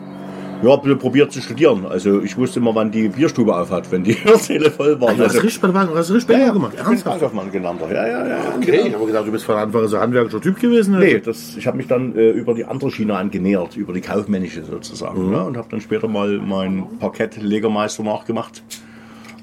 [0.62, 1.86] ja, ein bisschen probiert zu studieren.
[1.86, 5.16] Also ich wusste immer, wann die Bierstube aufhat, wenn die Hörsäle voll waren.
[5.16, 6.72] Du hast Also, richtig bei der Bank, hast richtig Banker gemacht.
[6.74, 7.20] ich bin Ernsthaft?
[7.20, 7.92] Bankkaufmann gelernter.
[7.92, 8.38] Ja, ja, ja.
[8.56, 10.98] Okay, ich habe gedacht, du bist von Anfang an so handwerklicher Typ gewesen.
[10.98, 14.64] Nee, das, ich habe mich dann äh, über die andere Schiene angenähert, über die kaufmännische
[14.64, 15.30] sozusagen.
[15.30, 15.42] Ne?
[15.44, 18.62] Und habe dann später mal meinen Parkettlegermeister nachgemacht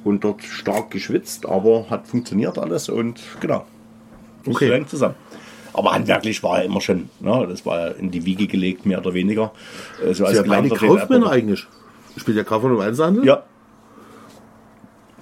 [0.03, 3.66] und dort stark geschwitzt, aber hat funktioniert alles und genau.
[4.45, 4.84] Okay.
[4.88, 5.16] Zusammen.
[5.74, 7.48] Aber handwerklich war er immer schon, ne?
[7.50, 9.52] das war ja in die Wiege gelegt, mehr oder weniger.
[10.02, 11.66] Äh, so Das sind ja beide Kaufmänner eigentlich.
[12.16, 13.26] Spielt ja Kaufmann im Einzelhandel.
[13.26, 13.44] Ja.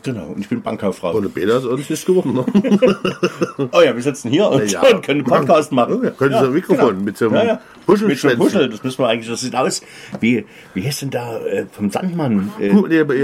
[0.04, 1.12] Genau, und ich bin Bankkauffrau.
[1.16, 2.34] Und Peter ist uns nicht geworden.
[2.34, 2.46] Ne?
[3.72, 4.82] Oh ja, wir sitzen hier und Ja.
[4.82, 6.02] können einen Podcast machen.
[6.04, 7.62] Ja, können Sie ein Mikrofon mit so einem ja, ja.
[7.88, 9.82] Mit so einem Puschel, das müssen wir eigentlich, das sieht aus
[10.20, 12.52] wie, wie heißt denn da äh, vom Sandmann?
[12.60, 12.70] Äh,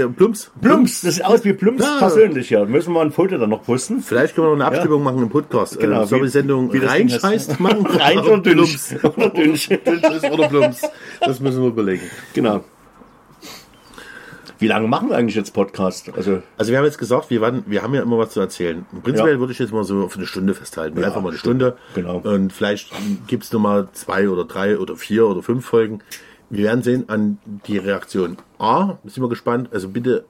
[0.08, 0.50] Plumps.
[0.60, 1.96] Plumps, das sieht aus wie Plumps Ja.
[1.98, 2.64] persönlich hier.
[2.66, 4.00] Müssen wir ein Foto dann noch posten?
[4.00, 5.78] Vielleicht können wir noch eine Abstimmung machen im Podcast.
[5.80, 7.60] Genau, äh, sollen wir die Sendung wie reinscheißt heißt.
[7.60, 7.86] machen?
[7.86, 8.32] Rein oder.
[8.34, 9.30] Oder.
[9.30, 10.82] Dünsch oder Plumps.
[11.20, 12.02] Das müssen wir überlegen.
[12.34, 12.62] Genau.
[14.60, 16.10] Wie lange machen wir eigentlich jetzt Podcast?
[16.16, 18.84] Also, Also wir haben jetzt gesagt, wir, waren, wir haben ja immer was zu erzählen.
[19.04, 19.40] Prinzipiell Ja.
[19.40, 20.98] würde ich jetzt mal so auf eine Stunde festhalten.
[21.00, 21.76] Ja, Einfach mal eine Stunde.
[21.94, 22.18] Genau.
[22.18, 22.90] Und vielleicht
[23.28, 26.00] gibt es nochmal zwei oder drei oder vier oder fünf Folgen.
[26.50, 28.36] Wir werden sehen an die Reaktion.
[28.58, 29.68] A, sind wir gespannt.
[29.72, 30.24] Also bitte,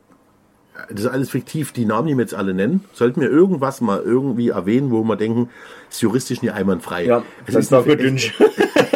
[0.91, 1.73] das ist alles fiktiv.
[1.73, 5.17] Die Namen, die wir jetzt alle nennen, sollten wir irgendwas mal irgendwie erwähnen, wo wir
[5.17, 5.51] denken,
[5.91, 7.05] ist juristisch nicht einwandfrei.
[7.05, 8.35] ja, es, das ist noch dünsch.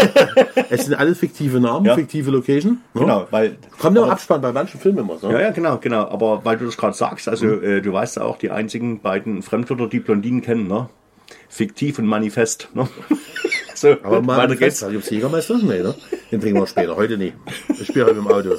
[0.71, 1.95] es sind alles fiktive Namen, Ja.
[1.95, 2.79] fiktive Location.
[2.95, 3.01] ne?
[3.01, 3.57] Genau, weil.
[3.79, 5.31] Kommt der aber- Abspann bei manchen Filmen immer so.
[5.31, 6.09] Ja, ja, genau, genau.
[6.09, 9.43] Aber weil du das gerade sagst, also äh, du weißt ja auch, die einzigen beiden
[9.43, 10.89] Fremdwörter, die Blondinen kennen, ne?
[11.49, 12.69] Fiktiv und Manifest.
[12.75, 12.89] Ne?
[13.75, 14.81] so, Aber geht's.
[14.81, 15.59] Da gibt es Jägermeister?
[15.59, 15.95] Nee, ne?
[16.31, 16.97] Den trinken wir später.
[16.97, 17.35] Heute nicht.
[17.69, 18.51] Ich spiele heute im Auto.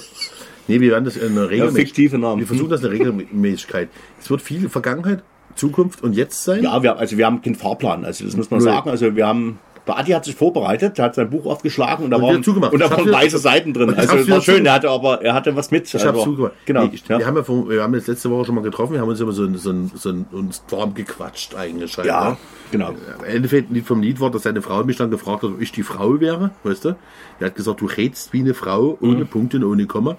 [0.68, 1.88] Nee, wir werden das in einer Regelmäßigkeit.
[1.88, 2.40] fiktive Namen.
[2.40, 3.90] Wir versuchen das in einer Regelmäßigkeit.
[4.20, 5.24] Es wird viel Vergangenheit,
[5.56, 6.64] Zukunft und Jetzt sein.
[6.64, 8.70] Ja, wir, also wir haben keinen Fahrplan, also das muss man Null.
[8.70, 8.90] sagen.
[8.90, 12.24] Also wir haben, der Adi hat sich vorbereitet, hat sein Buch aufgeschlagen und da Und
[12.24, 13.90] waren, und da Ich hab's waren weiße Seiten drin.
[13.92, 15.94] Ich Also hab's war schön, er hatte aber, er hatte was mit.
[15.94, 16.54] Ich habe also, zugemacht.
[16.66, 16.86] Genau.
[16.86, 17.20] Nee, ich, ja.
[17.20, 18.94] wir, haben ja vor, wir haben jetzt letzte Woche schon mal getroffen.
[18.94, 21.98] Wir haben uns immer so, so, so uns warm gequatscht eigentlich.
[21.98, 22.38] halt, ja, ne?
[22.72, 22.92] genau.
[23.20, 25.72] Im Endeffekt nicht vom Lied war, dass seine Frau mich dann gefragt hat, ob ich
[25.72, 26.96] die Frau wäre, weißt du?
[27.40, 29.28] Er hat gesagt, du redst wie eine Frau, ohne Mhm.
[29.28, 30.18] Punkte und ohne Komma.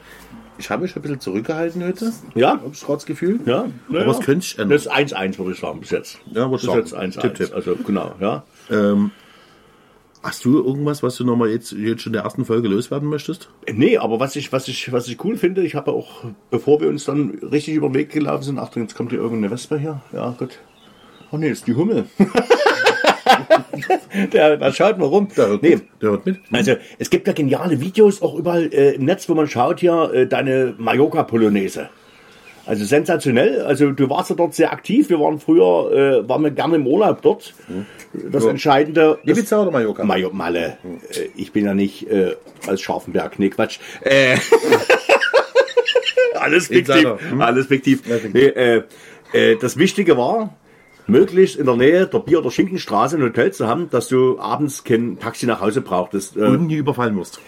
[0.57, 2.13] Ich habe mich ein bisschen zurückgehalten heute.
[2.35, 2.53] Ja.
[2.53, 3.41] Hab ich gerade das Gefühl.
[3.45, 4.19] Ja, na Aber ja.
[4.19, 4.77] es könnte sich ändern.
[4.77, 6.19] Das ist 1-1, würde ich sagen, bis jetzt.
[6.27, 7.07] Ja, ich das ist sagen.
[7.11, 7.21] jetzt 1-1.
[7.23, 7.55] Tipp, tipp.
[7.55, 8.45] Also genau, ja.
[8.71, 9.11] Ähm,
[10.25, 13.51] hast du irgendwas, was du nochmal jetzt, jetzt schon in der ersten Folge loswerden möchtest?
[13.71, 16.89] Nee, aber was ich, was ich, was ich cool finde, ich habe auch, bevor wir
[16.89, 20.01] uns dann richtig über den Weg gelaufen sind, Achtung, jetzt kommt hier irgendeine Wespe hier.
[20.13, 20.59] Ja, gut.
[21.31, 22.07] Oh nee, ist die Hummel.
[24.33, 25.29] der, der schaut mal rum.
[25.37, 25.77] Der hört nee.
[25.77, 25.85] mit.
[26.01, 26.41] Der hört mit.
[26.51, 30.11] Also es gibt ja geniale Videos auch überall äh, im Netz, wo man schaut hier
[30.15, 31.89] äh, deine Mallorca-Polonaise.
[32.67, 33.63] Also sensationell.
[33.63, 35.11] Also du warst ja dort sehr aktiv.
[35.11, 37.55] Wir waren früher, äh, waren wir gerne im Urlaub dort.
[38.13, 39.19] Das Entscheidende.
[39.25, 40.05] Das, Ibiza oder Mallorca?
[40.05, 40.79] Mayo, Malle.
[41.11, 42.37] Äh, ich bin ja nicht äh,
[42.67, 43.39] als Scharfenberg.
[43.39, 43.79] Nee, Quatsch.
[44.01, 44.37] Äh,
[46.35, 47.07] alles fiktiv.
[47.31, 47.41] Hm?
[47.41, 48.07] Alles fiktiv.
[48.07, 48.35] Ja, fiktiv.
[48.35, 48.83] Nee, äh,
[49.33, 50.57] äh, das Wichtige war,
[51.07, 54.85] möglichst in der Nähe der Bier- oder Schinkenstraße ein Hotel zu haben, dass du abends
[54.85, 56.37] kein Taxi nach Hause brauchtest.
[56.37, 57.41] Äh, Und nie überfallen musst.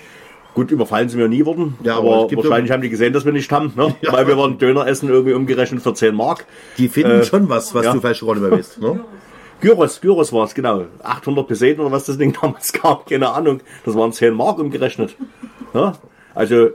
[0.56, 3.32] Gut, überfallen sind wir nie worden, Ja, aber aber, wahrscheinlich haben die gesehen, dass wir
[3.32, 3.94] nicht haben, ne?
[4.10, 6.46] weil wir waren Döner essen irgendwie umgerechnet für 10 Mark.
[6.78, 7.92] Die finden Äh, schon was, was ja.
[7.92, 8.80] du gerade mehr weißt.
[8.80, 9.00] Ne?
[9.60, 10.86] Gyros, Gyros war es, genau.
[11.02, 13.60] 800 Peseten oder was das Ding damals gab, keine Ahnung.
[13.84, 15.14] Das waren 10 Mark umgerechnet.
[15.74, 15.92] Ja?
[16.34, 16.70] Also,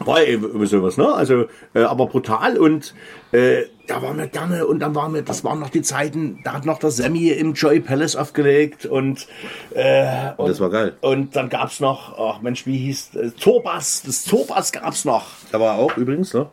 [0.00, 1.12] War eben sowas, ne?
[1.12, 1.44] Also,
[1.74, 2.94] äh, aber brutal und
[3.32, 6.54] äh, da waren wir gerne und dann waren wir, das waren noch die Zeiten, da
[6.54, 9.26] hat noch der Sammy im Joy Palace aufgelegt und,
[9.74, 10.96] äh, und Das war geil.
[11.02, 15.26] Und dann gab's noch, ach Mensch, wie hieß äh, Torbas, das Torbas gab's noch.
[15.52, 16.46] Da war auch übrigens, ne?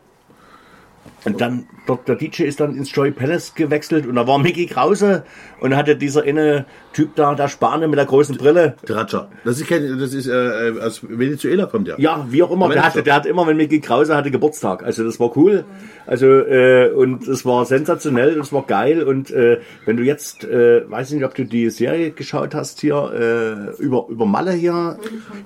[1.24, 1.66] Und dann,
[2.06, 5.24] der DJ ist dann ins Joy Palace gewechselt und da war Mickey Krause
[5.60, 8.76] und hatte dieser eine Typ da, der Spanier mit der großen Brille.
[8.86, 9.28] Tratscher.
[9.44, 11.98] Das ist, kein, das ist äh, äh, aus Venezuela kommt der.
[12.00, 14.84] Ja, wie auch immer, Der der hatte, der hat immer, wenn Mickey Krause hatte Geburtstag.
[14.84, 15.64] Also das war cool.
[16.06, 19.02] Also äh, und es war sensationell, und es war geil.
[19.02, 23.74] Und äh, wenn du jetzt, äh, weiß nicht, ob du die Serie geschaut hast hier
[23.78, 24.98] äh, über über Malle hier,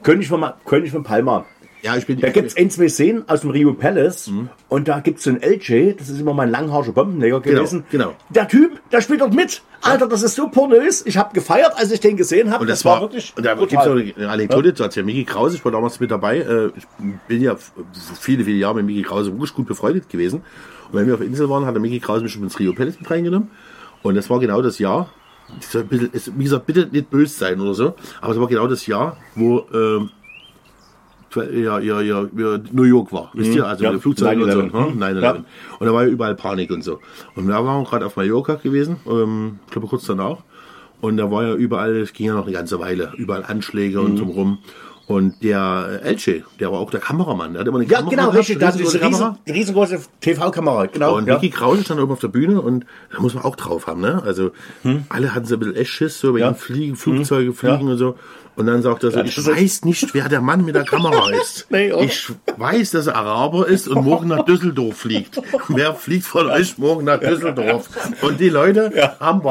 [0.03, 1.47] König von König von Palma.
[1.83, 2.21] Ja, ich bin.
[2.21, 4.31] Da gibt's ein, zwei Szenen aus dem Rio Palace
[4.69, 7.85] und da gibt's so einen LJ, das ist immer mein langhaarischer Bombenleger gewesen.
[7.91, 8.15] genau.
[8.31, 9.63] Der Typ, der spielt dort mit.
[9.81, 11.05] Alter, das ist so pornös.
[11.07, 12.63] Ich habe gefeiert, als ich den gesehen habe.
[12.63, 13.33] Und das, war wirklich.
[13.37, 14.13] Und da gibt's auch brutal.
[14.17, 15.05] eine Anekdote zu erzählen.
[15.07, 16.39] Mickey Krause, ich war damals mit dabei.
[16.39, 16.85] Äh, ich
[17.27, 17.57] bin ja
[18.21, 20.43] viele, viele Jahre mit Mickey Krause wirklich gut befreundet gewesen.
[20.93, 22.73] Und wenn wir auf der Insel waren, hat der Mickey Krause mich schon ins Rio
[22.75, 23.51] Palace mit reingenommen.
[24.03, 25.11] Und das war genau das Jahr.
[25.89, 27.95] bisschen- es- Wie gesagt, bitte nicht böse sein oder so.
[28.21, 30.11] Aber es war genau das Jahr, wo ähm,
[31.37, 32.27] ja, ja, ja,
[32.73, 33.31] New York war.
[33.35, 33.67] Wisst ihr?
[33.67, 34.59] Also Ja, die Flugzeuge und so.
[34.61, 34.93] 9/11.
[34.93, 34.99] hm?
[34.99, 35.21] 9/11.
[35.23, 35.33] Ja.
[35.79, 37.01] Und da war ja überall Panik und so.
[37.35, 40.39] Und da waren wir gerade auf Mallorca gewesen, ähm, ich glaube kurz danach.
[41.01, 44.05] Und da war ja überall, es ging ja noch eine ganze Weile, überall Anschläge Mhm.
[44.05, 44.59] und drumrum.
[45.09, 48.11] Und der äh, Elche, der war auch der Kameramann, der hat immer eine Ja, Kamera
[48.11, 48.59] genau, gehabt, richtig.
[48.61, 50.87] Da diese riesengroße riesen, riesengroße TV-Kamera.
[50.87, 51.17] Genau.
[51.17, 51.39] und ja.
[51.51, 54.23] Krause stand oben auf der Bühne und da muss man auch drauf haben, ne?
[54.25, 54.53] Also
[55.09, 56.53] alle hatten so ein bisschen Eschschiss, so wegen Hm.
[56.53, 56.55] Ja.
[56.55, 57.53] Fliegen, Flugzeuge Ja.
[57.53, 58.17] fliegen und so.
[58.55, 61.31] Und dann sagt er so, Ja, ich weiß nicht, wer der Mann mit der Kamera
[61.43, 61.67] ist.
[61.71, 62.29] Nee, ich
[62.59, 65.41] weiß, dass er Araber ist und morgen nach Düsseldorf fliegt.
[65.69, 67.89] Wer fliegt von euch morgen nach Düsseldorf?
[68.21, 69.17] Und die Leute Ja.
[69.19, 69.43] haben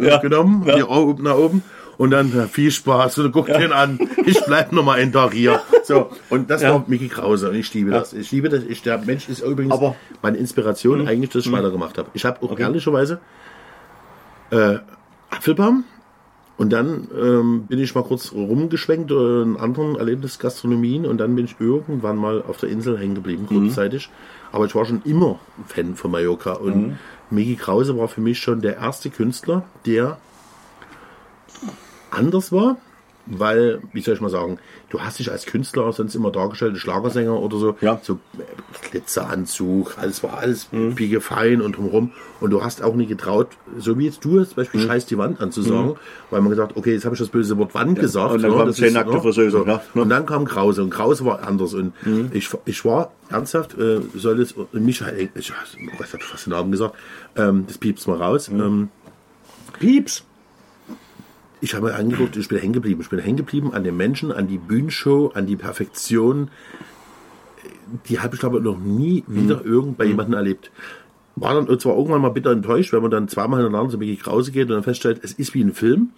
[0.00, 0.18] Ja.
[0.18, 0.76] genommen, Ja.
[0.76, 1.62] die oben nach oben.
[1.98, 3.98] Und dann äh, viel Spaß und guckt den an.
[4.26, 5.60] Ich bleib noch mal einen Tag hier.
[5.84, 6.74] So und das Ja.
[6.74, 8.12] war Mickey Krause und ich liebe das.
[8.12, 8.64] Ich liebe das.
[8.64, 9.94] Ich, der Mensch ist übrigens Aber- Mhm.
[10.22, 12.10] meine Inspiration eigentlich, dass ich weitergemacht habe.
[12.12, 13.20] Ich habe auch ehrlicherweise
[14.50, 14.78] äh,
[15.30, 15.84] Apfelbaum
[16.56, 21.44] und dann ähm, bin ich mal kurz rumgeschwenkt äh, in anderen Erlebnisgastronomien und dann bin
[21.46, 23.64] ich irgendwann mal auf der Insel hängen geblieben, Mhm.
[23.66, 24.10] kurzzeitig.
[24.52, 26.96] Aber ich war schon immer Fan von Mallorca und Mhm.
[27.30, 30.18] Mickey Krause war für mich schon der erste Künstler, der
[32.10, 32.76] anders war,
[33.26, 37.38] weil, wie soll ich mal sagen, du hast dich als Künstler sonst immer dargestellt, Schlagersänger
[37.38, 38.00] oder so, Ja.
[38.02, 40.96] so äh, Glitzeranzug, alles war alles mhm.
[41.20, 43.48] fein und drumherum und du hast auch nie getraut,
[43.78, 45.96] so wie jetzt du jetzt zum Beispiel scheiß die Wand anzusagen,
[46.30, 48.32] weil man gesagt, okay, jetzt habe ich das böse Wort Wand gesagt.
[48.34, 49.66] und dann ne, kam das zehn nackte ne, Friseuse, so.
[49.66, 50.02] ja, ne?
[50.02, 51.94] Und dann kam Krause und Krause war anders und
[52.32, 56.70] ich, ich war ernsthaft, äh, soll es, Michael, ich, oh, was hat fast den Namen
[56.70, 56.94] gesagt,
[57.34, 58.90] ähm, das piepst mal raus, ähm,
[59.80, 60.24] Pieps.
[61.60, 63.00] Ich habe mir angeguckt, ich bin hängen geblieben.
[63.00, 66.50] Ich bin hängen geblieben an den Menschen, an die Bühnenshow, an die Perfektion.
[68.08, 70.70] Die habe ich, glaube ich, noch nie wieder irgend bei jemandem erlebt.
[71.36, 74.52] War dann zwar irgendwann mal bitter enttäuscht, wenn man dann zweimal hintereinander zu Mickey Krause
[74.52, 76.10] geht und dann feststellt, es ist wie ein Film.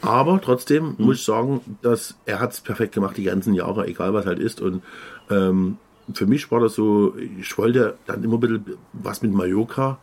[0.00, 4.14] Aber trotzdem muss ich sagen, dass er hat es perfekt gemacht die ganzen Jahre, egal
[4.14, 4.60] was halt ist.
[4.60, 4.82] Und
[5.30, 5.76] ähm,
[6.14, 9.98] für mich war das so, ich wollte dann immer ein bisschen was mit Mallorca,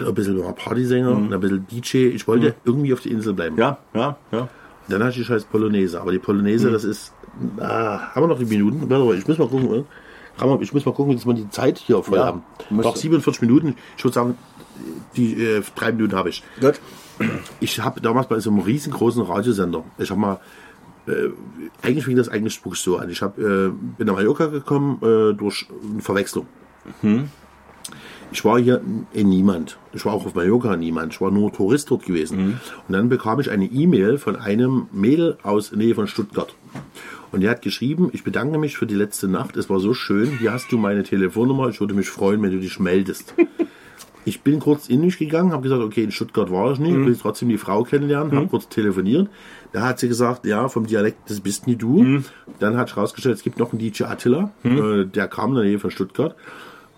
[0.00, 2.08] ein bisschen mal Partysänger und ein bisschen DJ.
[2.08, 3.56] Ich wollte irgendwie auf die Insel bleiben.
[3.58, 4.48] Ja, ja, ja.
[4.88, 6.00] Dann hatte ich die scheiß Polonaise.
[6.00, 7.12] Aber die Polonaise, das ist.
[7.58, 8.82] Ah, haben wir noch die Minuten?
[9.16, 9.84] Ich muss mal gucken.
[10.60, 12.42] ich muss mal gucken, dass wir die Zeit hier voll Ja, haben.
[12.70, 12.98] Noch du.
[12.98, 13.76] 47 Minuten.
[13.96, 14.38] Ich würde sagen,
[15.16, 16.42] die äh, drei Minuten habe ich.
[16.60, 16.80] Gut.
[17.60, 20.40] Ich habe damals bei so einem riesengroßen Radiosender, ich habe mal,
[21.06, 21.28] äh,
[21.82, 23.10] eigentlich fing das eigentlich so an.
[23.10, 26.46] Ich hab, äh, bin nach Mallorca gekommen äh, durch eine Verwechslung.
[28.32, 28.80] Ich war hier
[29.12, 29.78] in niemand.
[29.92, 31.12] Ich war auch auf Mallorca niemand.
[31.12, 32.38] Ich war nur Tourist dort gewesen.
[32.88, 36.54] Und dann bekam ich eine E-Mail von einem Mädel aus der Nähe von Stuttgart.
[37.30, 39.56] Und der hat geschrieben, ich bedanke mich für die letzte Nacht.
[39.56, 40.38] Es war so schön.
[40.38, 41.68] Hier hast du meine Telefonnummer.
[41.68, 43.34] Ich würde mich freuen, wenn du dich meldest.
[44.24, 47.16] Ich bin kurz in mich gegangen, habe gesagt, okay, in Stuttgart war ich nicht, will
[47.16, 49.28] trotzdem die Frau kennenlernen, habe kurz telefoniert.
[49.72, 52.22] Da hat sie gesagt, ja, vom Dialekt, das bist nie du.
[52.60, 55.64] Dann hat sich rausgestellt, es gibt noch einen DJ Attila, äh, der kam in der
[55.64, 56.36] Nähe von Stuttgart.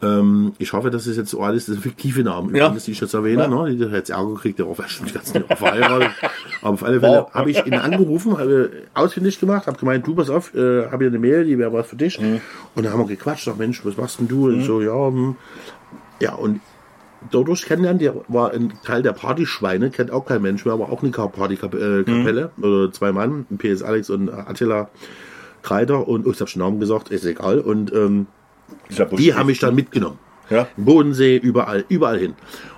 [0.05, 2.67] Ähm, ich hoffe, dass es jetzt so alles, das fiktive Namen, Ja.
[2.67, 3.75] übrigens, die ich jetzt erwähne, ne?
[3.75, 6.11] die hat jetzt Ärger gekriegt, der war bestimmt ganz nicht verheiratet.
[6.61, 10.31] Aber auf alle Fälle habe ich ihn angerufen, habe ausfindig gemacht, habe gemeint, du pass
[10.31, 12.19] auf, äh, habe hier eine Mail, die wäre was für dich.
[12.19, 12.41] Und
[12.85, 14.47] dann haben wir gequatscht, sag, Mensch, was machst denn du?
[14.47, 15.37] Und so, ja, hm.
[16.21, 16.61] ja, und
[17.31, 21.03] dadurch kennenlernen, der war ein Teil der Partyschweine, kennt auch kein Mensch mehr, aber auch
[21.03, 24.91] eine Partykapelle, äh, oder zwei Mann, PS Alex und Attila
[25.63, 28.44] Kreider und, oh, ich habe schon Namen gesagt, ist egal, und ähm, ja
[29.19, 30.19] die haben mich dann mitgenommen.
[30.51, 30.67] Ja.
[30.77, 32.35] Bodensee, überall, überall hin.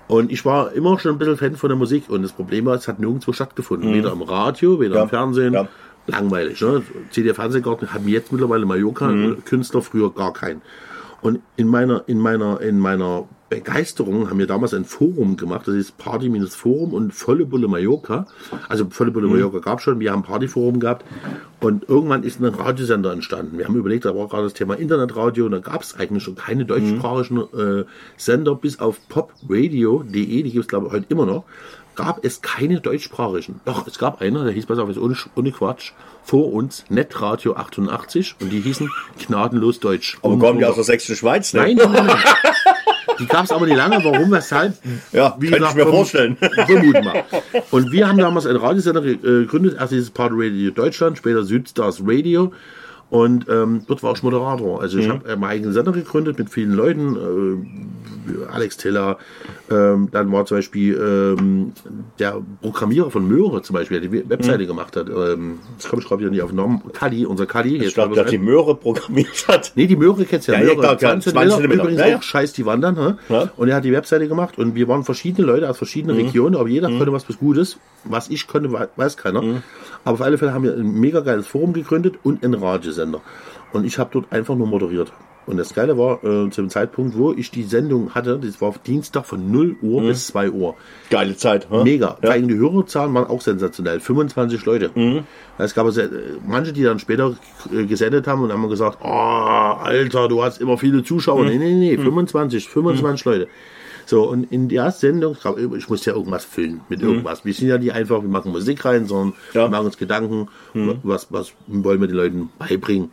[0.09, 2.75] Und ich war immer schon ein bisschen Fan von der Musik und das Problem war,
[2.77, 3.93] es hat nirgendwo stattgefunden.
[3.93, 5.03] Weder im Radio, weder Ja.
[5.03, 5.69] im Fernsehen, Ja.
[6.07, 6.61] langweilig.
[6.61, 6.83] Ne?
[7.11, 10.63] CD Fernsehgarten haben jetzt mittlerweile Mallorca-Künstler, früher gar keinen.
[11.23, 15.77] Und in meiner, in meiner, in meiner Begeisterung haben wir damals ein Forum gemacht, das
[15.77, 18.27] ist Party-Forum und Volle Bulle Mallorca.
[18.69, 21.05] Also Volle Bulle Mallorca gab schon, wir haben ein Partyforum gehabt
[21.61, 23.59] und irgendwann ist ein Radiosender entstanden.
[23.59, 26.35] Wir haben überlegt, da war gerade das Thema Internetradio und da gab es eigentlich schon
[26.35, 27.85] keine deutschsprachigen äh,
[28.17, 31.45] Sender, bis auf popradio.de, die gibt es glaube ich heute immer noch,
[31.95, 33.61] gab es keine deutschsprachigen.
[33.65, 35.93] Doch, es gab einer, der hieß, pass auf, ist ohne, ohne Quatsch,
[36.25, 38.91] vor uns, Netradio 88 und die hießen
[39.25, 40.19] Gnadenlos Deutsch.
[40.23, 41.61] Aber kommen die aus der sächsischen Schweiz, ne?
[41.61, 42.19] Nein, nein, nein.
[43.19, 44.03] Die gab es aber nicht lange.
[44.05, 44.75] Warum, weshalb?
[45.13, 46.37] Ja, kann ich mir vorstellen.
[46.37, 47.25] Vermuten wir.
[47.71, 49.77] Und wir haben damals einen Radiosender äh, gegründet.
[49.79, 52.53] Erst dieses Part Radio Deutschland, später Südstars Radio.
[53.09, 54.81] Und ähm, dort war ich Moderator.
[54.81, 55.03] Also Mhm.
[55.03, 57.17] ich habe äh, meinen eigenen Sender gegründet mit vielen Leuten.
[57.17, 57.97] Äh,
[58.53, 59.19] Alex Tiller,
[59.71, 60.97] ähm, dann war zum Beispiel
[61.39, 61.73] ähm,
[62.19, 65.09] der Programmierer von Möhre zum Beispiel, der die Webseite gemacht hat.
[65.09, 66.83] Ähm, das komme ich gerade wieder nicht auf den Namen.
[66.93, 67.77] Kali, unser Kali.
[67.77, 68.39] Ich glaube, mir dass die.
[68.39, 69.71] Möhre programmiert hat.
[69.77, 70.59] Nee, die Möhre kennst du ja.
[70.59, 71.55] Ja, Möhre, klar, klar, 20 20 Zentimeter.
[71.61, 71.83] Zentimeter.
[71.85, 72.17] Übrigens Ja, ja.
[72.19, 72.97] auch scheiß die wandern.
[72.97, 73.33] Hä?
[73.33, 73.45] Ja.
[73.45, 73.51] Mhm.
[73.57, 76.69] Und er hat die Webseite gemacht und wir waren verschiedene Leute aus verschiedenen Regionen, aber
[76.69, 77.79] jeder konnte was was Gutes.
[78.03, 79.43] Was ich konnte, we- weiß keiner.
[80.07, 80.09] Mhm.
[80.09, 83.21] Aber auf alle Fälle haben wir ein mega geiles Forum gegründet und einen Radiosender.
[83.73, 85.13] Und ich habe dort einfach nur moderiert.
[85.47, 88.69] Und das Geile war, äh, zu dem Zeitpunkt, wo ich die Sendung hatte, das war
[88.69, 90.75] auf Dienstag von 0 Uhr bis 2 Uhr.
[91.09, 91.69] Geile Zeit.
[91.71, 91.85] hä?
[91.85, 92.19] Mega.
[92.21, 92.31] Ja.
[92.31, 94.01] Allem die Hörerzahlen waren auch sensationell.
[94.01, 94.91] 25 Leute.
[95.59, 96.09] Es gab also, äh,
[96.45, 97.37] manche, die dann später
[97.73, 101.45] äh, gesendet haben und haben gesagt, oh, Alter, du hast immer viele Zuschauer.
[101.45, 103.49] Nee, nee, nee, 25, 25 Leute.
[104.07, 105.37] So, und in der Sendung,
[105.77, 107.45] ich musste ja irgendwas füllen mit irgendwas.
[107.45, 109.65] Wir sind ja nicht einfach, wir machen Musik rein, sondern Ja.
[109.65, 110.49] wir machen uns Gedanken,
[111.03, 113.11] was, was wollen wir den Leuten beibringen.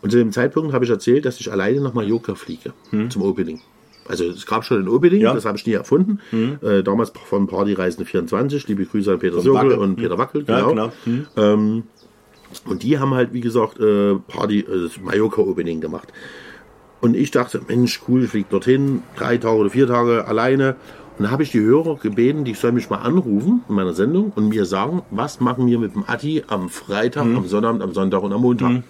[0.00, 2.72] Und zu dem Zeitpunkt habe ich erzählt, dass ich alleine nach Mallorca fliege
[3.10, 3.60] zum Opening.
[4.06, 5.34] Also es gab schon ein Opening, Ja.
[5.34, 6.20] das habe ich nie erfunden.
[6.62, 9.72] Äh, damals von Partyreisende 24, liebe Grüße an Peter Wackel.
[9.72, 10.92] und Peter Wackel, Ja, genau.
[11.04, 11.26] genau.
[11.36, 11.82] Ähm,
[12.64, 16.08] und die haben halt, wie gesagt, äh, Party, äh, Mallorca-Opening gemacht.
[17.00, 20.76] Und ich dachte, Mensch, cool, ich fliege dorthin, drei Tage oder vier Tage alleine.
[21.18, 24.32] Und da habe ich die Hörer gebeten, die sollen mich mal anrufen in meiner Sendung
[24.36, 27.36] und mir sagen, was machen wir mit dem Atti am Freitag, Mhm.
[27.36, 28.82] am Sonnabend, am Sonntag und am Montag.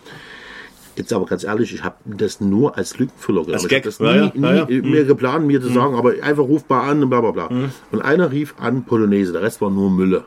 [0.96, 3.64] Jetzt aber ganz ehrlich, ich habe das nur als Lückenfüller genommen.
[3.64, 4.82] Ich habe das nie, ja, ja, nie ja.
[4.82, 7.48] mehr geplant, mir zu sagen, aber einfach ruft mal an und bla bla bla.
[7.50, 7.70] Mhm.
[7.92, 10.24] Und einer rief an Polonaise, der Rest war nur Mülle,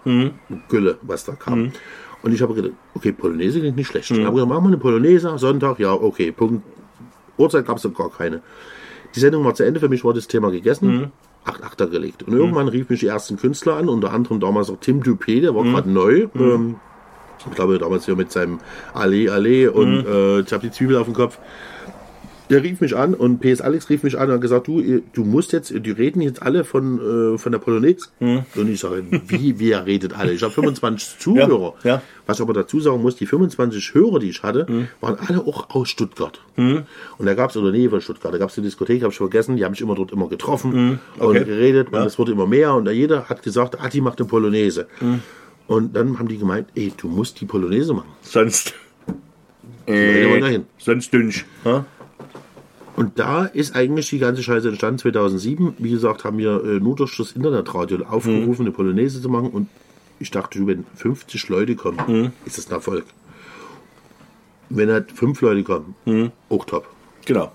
[0.69, 1.59] Gülle, was da kam.
[1.63, 1.71] Mhm.
[2.23, 4.11] Und ich habe gedacht, okay, Polonaise klingt nicht schlecht.
[4.11, 6.63] Ich habe gesagt, machen wir eine Polonaise Sonntag, ja, okay, Punkt.
[7.41, 8.41] Uhrzeit gab es gar keine.
[9.15, 11.11] Die Sendung war zu Ende, für mich war das Thema gegessen.
[11.43, 12.23] Acht Achter gelegt.
[12.23, 15.55] Und irgendwann rief mich die ersten Künstler an, unter anderem damals auch Tim Dupé, der
[15.55, 16.27] war gerade neu.
[16.35, 16.75] Ähm,
[17.39, 18.59] ich glaube, damals hier mit seinem
[18.93, 21.39] Allee, Allee und äh, ich habe die Zwiebel auf dem Kopf.
[22.51, 25.01] Der rief mich an und PS Alex rief mich an und hat gesagt, du, ihr-
[25.13, 28.09] du musst jetzt, die reden jetzt alle von, äh, von der Polonaise.
[28.19, 30.33] Und ich sage, wie, ihr redet alle?
[30.33, 31.73] Ich habe 25 Zuhörer.
[31.83, 32.01] ja.
[32.27, 35.69] Was ich aber dazu sagen muss, die 25 Hörer, die ich hatte, waren alle auch
[35.71, 36.39] aus Stuttgart.
[36.55, 36.85] Und
[37.25, 39.17] da gab es in der Nähe von Stuttgart, da gab es eine Diskothek, habe ich
[39.17, 41.25] vergessen, die haben mich immer dort immer getroffen Okay.
[41.39, 44.27] und geredet und es wurde immer mehr und da jeder hat gesagt, Atti macht eine
[44.29, 44.87] Polonaise.
[45.67, 48.09] Und dann haben die gemeint, ey, du musst die Polonaise machen.
[48.21, 48.73] Sonst.
[49.85, 50.65] Dahin.
[50.77, 51.45] Sonst dünsch.
[51.63, 51.81] hä?
[53.01, 55.73] Und da ist eigentlich die ganze Scheiße entstanden 2007.
[55.79, 59.49] Wie gesagt, haben wir äh, nur durch das Internetradio aufgerufen, eine Polonaise zu machen.
[59.49, 59.69] Und
[60.19, 63.05] ich dachte, wenn 50 Leute kommen, ist das ein Erfolg.
[64.69, 65.95] Wenn halt fünf Leute kommen,
[66.47, 66.87] auch top.
[67.25, 67.51] Genau.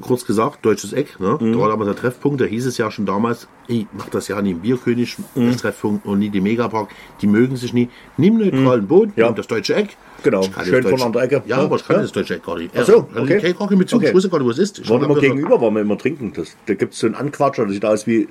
[0.00, 1.38] Kurz gesagt, deutsches Eck, ne?
[1.40, 4.42] da war damals der Treffpunkt, da hieß es ja schon damals, ey, mach das ja
[4.42, 6.88] nie im Bierkönig, das Treffpunkt und nie die Megapark,
[7.22, 7.88] die mögen sich nie.
[8.16, 9.26] Nimm neutralen Boden, Ja.
[9.26, 9.96] nimm das deutsche Eck.
[10.24, 11.42] Genau, Ich kann schön von an der Ecke.
[11.46, 12.02] Ja, aber ich kann Ja.
[12.02, 12.72] das deutsche Eck gar nicht.
[12.76, 13.36] Ach so, Also, okay.
[13.36, 14.08] Ich nicht mit zu, Okay.
[14.08, 14.80] ich wusste gar nicht, wo es ist.
[14.80, 16.32] Ich Waren immer gegenüber, waren wir immer trinken.
[16.34, 18.26] Das, da gibt es so einen Anquatscher, der sieht aus wie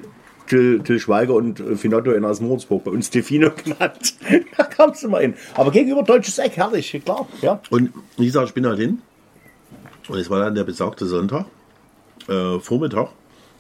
[0.47, 2.84] Till, Till Schweiger und äh, Finotto in aus Moritzburg.
[2.84, 4.16] Bei uns Stefino genannt.
[4.57, 5.36] da kamst du mal hin.
[5.55, 7.26] Aber gegenüber deutsches Eck, herrlich, klar.
[7.41, 7.61] Ja.
[7.70, 8.99] Und wie gesagt, ich bin halt hin.
[10.08, 11.45] Und es war dann der besagte Sonntag,
[12.28, 13.10] äh, Vormittag.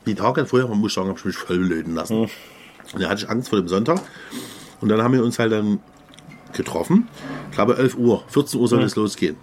[0.05, 2.29] Die Tage vorher, man muss sagen, habe ich mich voll löten lassen.
[2.93, 4.01] Und da hatte ich Angst vor dem Sonntag.
[4.81, 5.79] Und dann haben wir uns halt dann
[6.51, 7.07] getroffen.
[7.49, 9.37] Ich glaube 11 Uhr, 14 Uhr soll es losgehen.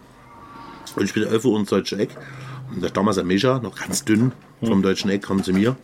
[0.97, 2.11] Und ich bin 11 Uhr ins Deutsche Eck.
[2.71, 4.33] Und ist damals ein Mischa, noch ganz dünn,
[4.63, 5.77] vom Deutschen Eck, kam zu mir.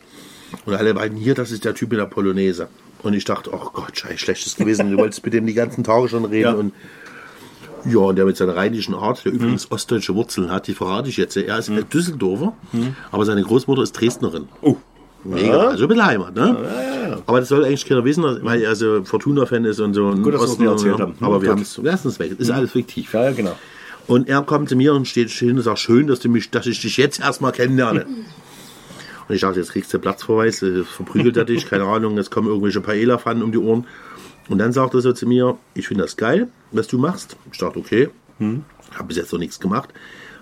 [0.65, 2.69] Und alle beiden hier, das ist der Typ mit der Polonaise.
[3.03, 4.91] Und ich dachte, oh Gott, scheiße, schlechtes gewesen.
[4.91, 6.43] Du wolltest mit dem die ganzen Tage schon reden.
[6.43, 6.53] Ja.
[6.53, 6.73] Und
[7.89, 11.17] ja, und der mit seiner rheinischen Art, der übrigens ostdeutsche Wurzeln hat, die verrate ich
[11.17, 11.37] jetzt.
[11.37, 12.55] Er ist Düsseldorfer,
[13.11, 14.49] aber seine Großmutter ist Dresdnerin.
[14.63, 14.77] Oh.
[15.25, 17.21] Mega, also ein bisschen Heimat, ne?
[17.27, 20.11] Aber das soll eigentlich keiner wissen, weil er so Fortuna-Fan ist und so.
[20.13, 21.15] Gut, dass wir erzählt haben.
[21.21, 21.59] Aber wir Gut.
[21.59, 22.39] haben es, weg.
[22.39, 23.13] Ist alles fiktiv.
[23.13, 23.57] Ja, ja, genau.
[24.07, 26.67] Und er kommt zu mir und steht hin und sagt, schön, dass du mich, dass
[26.67, 28.07] ich dich jetzt erstmal kennenlerne.
[29.29, 32.47] Und ich dachte, jetzt kriegst du Platzverweis, äh, verprügelt er dich, keine Ahnung, jetzt kommen
[32.47, 33.85] irgendwelche Paella-Pfannen um die Ohren.
[34.49, 37.37] Und dann sagt er so zu mir, ich finde das geil, was du machst.
[37.53, 38.09] Ich dachte, okay,
[38.41, 39.89] habe bis jetzt noch nichts gemacht.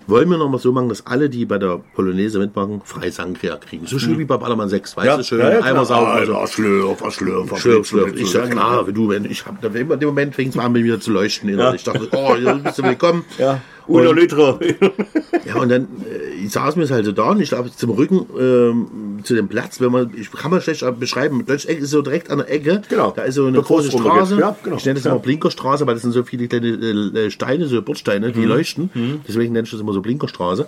[0.06, 3.56] Wollen wir noch mal so machen, dass alle, die bei der Polonaise mitmachen, frei Sangria
[3.56, 3.86] kriegen.
[3.86, 5.16] So schön wie bei Ballermann 6, weißt Ja.
[5.16, 6.06] du, schön Ja, ja, einmal saufen.
[6.08, 8.12] Ah, Also, ja, Schlürf, was Schlürf, Schlürf, schlürf.
[8.14, 11.10] Ich sag, klar, du, wenn ich hab, in dem Moment fängt es an, mir zu
[11.10, 11.48] leuchten.
[11.48, 11.76] innerlich.
[11.80, 13.24] Ich dachte, oh, hier bist du willkommen.
[13.38, 13.62] Ja.
[13.86, 14.58] Oder Und- Liter.
[15.46, 15.88] Ja, und dann
[16.42, 19.78] äh, saß mir halt so da und ich glaube zum Rücken ähm, zu dem Platz,
[19.80, 22.80] wenn man, ich kann man schlecht beschreiben, Deutsches Eck ist so direkt an der Ecke.
[22.88, 23.10] Genau.
[23.14, 23.90] Da ist so eine große.
[23.90, 24.38] Straße.
[24.40, 24.76] Ja, genau.
[24.76, 25.10] Ich nenne das Ja.
[25.12, 28.32] immer Blinkerstraße, weil das sind so viele kleine äh, Steine, so Bordsteine, Mhm.
[28.32, 29.20] die leuchten.
[29.28, 30.66] Deswegen nenne ich das immer so Blinkerstraße.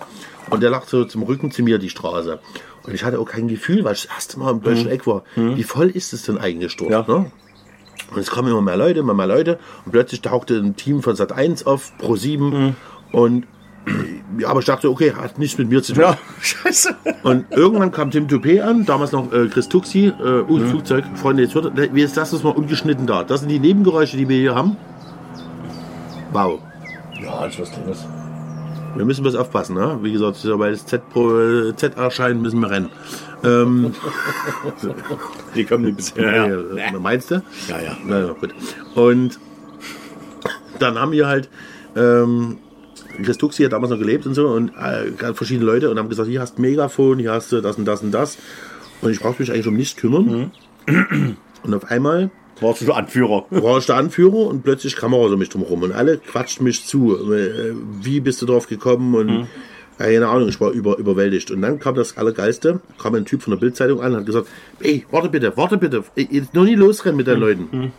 [0.51, 2.39] Und der lag so zum Rücken zu mir die Straße.
[2.85, 5.23] Und ich hatte auch kein Gefühl, weil ich das erste Mal im Deutschen Eck war.
[5.35, 6.89] Wie voll ist es denn eigentlich dort?
[7.07, 7.13] Mhm.
[7.13, 7.19] Ja.
[7.19, 7.31] Ne?
[8.13, 9.57] Und es kommen immer mehr Leute, immer mehr Leute.
[9.85, 12.49] Und plötzlich tauchte ein Team von Sat 1 auf, Pro 7.
[12.49, 12.75] Mhm.
[13.11, 13.47] Und
[14.37, 16.03] ja, aber ich dachte, okay, hat nichts mit mir zu tun.
[16.03, 16.95] Ja, scheiße.
[17.23, 21.43] Und irgendwann kam Tim Toupé an, damals noch äh, Chris Tuxi, äh, uh, Flugzeug, Freunde,
[21.43, 23.23] jetzt wird, wie ist das, das mal ungeschnitten da?
[23.23, 24.77] Das sind die Nebengeräusche, die wir hier haben.
[26.33, 26.59] Wow.
[27.21, 28.07] Ja, das ist was Kleines.
[28.95, 29.99] Wir müssen was aufpassen, ne?
[30.01, 32.89] Wie gesagt, weil das Z, Pro, äh, Z erscheint, müssen wir rennen.
[33.43, 33.93] Ähm,
[35.55, 36.35] Die kommen nicht bisher.
[36.35, 36.99] ja, Ja, ja.
[36.99, 37.35] Meinst du?
[37.69, 37.79] ja.
[37.79, 37.97] ja.
[38.05, 38.53] Na ja, gut.
[38.95, 39.39] Und
[40.79, 41.49] dann haben wir halt,
[41.95, 42.57] ähm,
[43.23, 46.29] Chris Tuxi hat damals noch gelebt und so und äh, verschiedene Leute und haben gesagt,
[46.29, 48.37] hier hast du Megafon, hier hast du das und das und das.
[49.01, 50.51] Und ich brauchte mich eigentlich um nichts kümmern.
[51.63, 53.45] Und auf einmal Warst du so Anführer?
[53.51, 56.85] war ich der Anführer und plötzlich Kamera so mich drum rum und alle quatschten mich
[56.85, 57.31] zu.
[57.31, 59.13] Äh, Wie bist du drauf gekommen?
[59.13, 59.47] Und Mhm.
[59.99, 61.51] keine Ahnung, ich war über, überwältigt.
[61.51, 64.47] Und dann kam das Allergeilste, kam ein Typ von der Bildzeitung an und hat gesagt,
[64.79, 67.91] ey, warte bitte, warte bitte, jetzt noch nie losrennen mit deinen Leuten.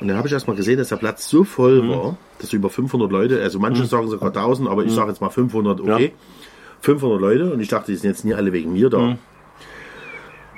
[0.00, 2.68] Und dann habe ich erst mal gesehen, dass der Platz so voll war, dass über
[2.68, 6.12] 500 Leute, also manche sagen sogar 1000, aber ich sage jetzt mal 500, okay.
[6.80, 9.16] 500 Leute und ich dachte, die sind jetzt nie alle wegen mir da.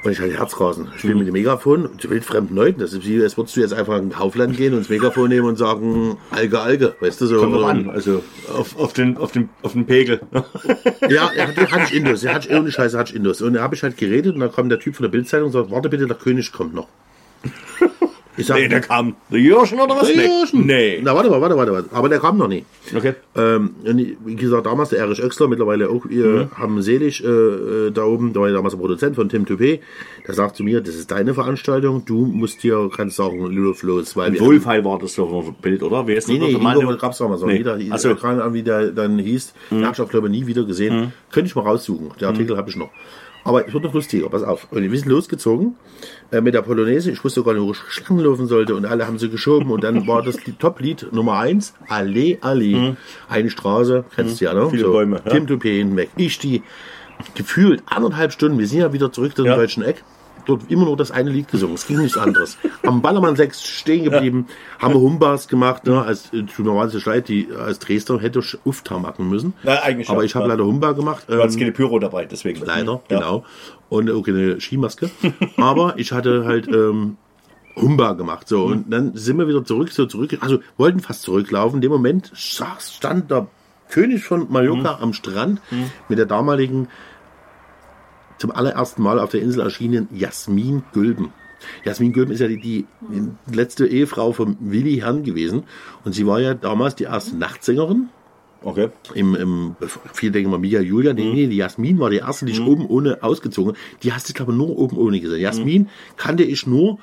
[0.05, 0.89] Und ich hatte Herzrasen.
[0.95, 2.81] Ich spiele mit dem Megafon zu wildfremden Leuten.
[2.81, 5.29] Das ist wie, als würdest du jetzt einfach in ein Kaufland gehen und das Megafon
[5.29, 7.39] nehmen und sagen, Alge, Alge, weißt du so.
[7.39, 7.91] Kommt drauf an.
[7.91, 8.23] Also
[8.57, 10.21] auf, auf, den, auf, den, auf den Pegel.
[11.09, 12.23] Ja, er hat, hatte ich Indus.
[12.23, 13.41] Er hatte ohne Scheiße hatte ich Indus.
[13.41, 15.53] Und da habe ich halt geredet und dann kam der Typ von der Bildzeitung und
[15.53, 16.89] sagt, warte bitte, der König kommt noch.
[18.39, 19.17] Ich sag, Nee, der kam.
[19.31, 20.07] Der Jürgen oder was?
[20.07, 20.67] Der Jürgen.
[20.67, 21.01] Nee.
[21.03, 21.89] Na, warte mal, warte, warte, warte.
[21.93, 22.65] Aber der kam noch nie.
[22.97, 23.15] Okay.
[23.37, 27.91] Ähm, und wie gesagt, damals der Erich Oechsler, mittlerweile auch, wir haben selig äh, äh,
[27.91, 29.81] da oben, da war ja damals der Produzent von Tim Toupé,
[30.27, 34.17] der sagt zu mir, das ist deine Veranstaltung, du musst dir, kannst sagen, Luluf los,
[34.17, 36.07] weil wir Wohlfeil war das doch ein Bild, oder?
[36.07, 36.75] Wer ist Nee, nee, das?
[36.81, 37.59] Ingo gab es damals noch Nee.
[37.59, 37.65] nie.
[37.65, 38.15] Da, Ach so.
[38.15, 39.53] Keine Ahnung, wie der dann hieß.
[39.71, 41.13] Den habe ich auch, glaube ich, nie wieder gesehen.
[41.33, 42.11] Könnte ich mal raussuchen.
[42.21, 42.91] Den Artikel habe ich noch.
[43.49, 44.69] Aber es wird noch lustiger, pass auf.
[44.71, 45.75] Und wir sind losgezogen
[46.31, 47.11] äh, mit der Polonaise.
[47.11, 48.75] Ich wusste gar nicht, wo ich Schlangen laufen sollte.
[48.75, 49.71] Und alle haben sie geschoben.
[49.71, 51.75] Und dann war das die Top-Lied Nummer eins.
[51.89, 52.95] Allee, Allee.
[53.29, 54.69] Eine Straße, kennst du ja, ne?
[54.71, 55.31] Viele Bäume, ja.
[55.33, 56.11] Tim Toupé hinweg.
[56.17, 56.63] Ich die
[57.35, 58.59] gefühlt anderthalb Stunden.
[58.59, 59.57] Wir sind ja wieder zurück zum Ja.
[59.57, 60.05] deutschen Eck.
[60.49, 61.75] Dort immer nur das eine Lied gesungen.
[61.75, 62.57] Es ging nichts anderes.
[62.83, 64.47] Am Ballermann 6 stehen geblieben,
[64.79, 65.87] haben wir Humbas gemacht.
[65.87, 66.03] Ne?
[66.03, 69.53] Als, äh, tut mir wahnsinnig leid, die, als Dresdner hätte ich Ufta machen müssen.
[69.63, 70.53] Ja, eigentlich Aber ich habe ja.
[70.55, 71.25] leider Humba gemacht.
[71.29, 72.65] Du hattest ähm, keine Pyro dabei, deswegen.
[72.65, 73.19] Leider, Ja.
[73.19, 73.45] genau.
[73.91, 75.11] Und auch keine Skimaske.
[75.59, 77.19] Aber ich hatte halt ähm,
[77.77, 78.49] Humba gemacht.
[78.49, 81.77] So, und dann sind wir wieder zurück, so zurück, also wollten fast zurücklaufen.
[81.77, 83.49] In dem Moment stand der
[83.91, 85.61] König von Mallorca am Strand
[86.09, 86.89] mit der damaligen
[88.39, 91.33] zum allerersten Mal auf der Insel erschienen Jasmin Gülben.
[91.85, 92.87] Jasmin Gülben ist ja die, die
[93.53, 95.65] letzte Ehefrau von Willi Herrn gewesen.
[96.05, 98.09] Und sie war ja damals die erste Nachtsängerin
[98.63, 98.89] Okay.
[99.15, 99.77] im, im
[100.13, 102.87] viele denken mal Mia Julia, nee, nee, die Jasmin war die erste, die ich oben
[102.87, 103.77] ohne ausgezogen.
[104.03, 105.41] Die hast du, glaube ich, nur oben ohne gesehen.
[105.41, 106.99] Jasmin kannte ich nur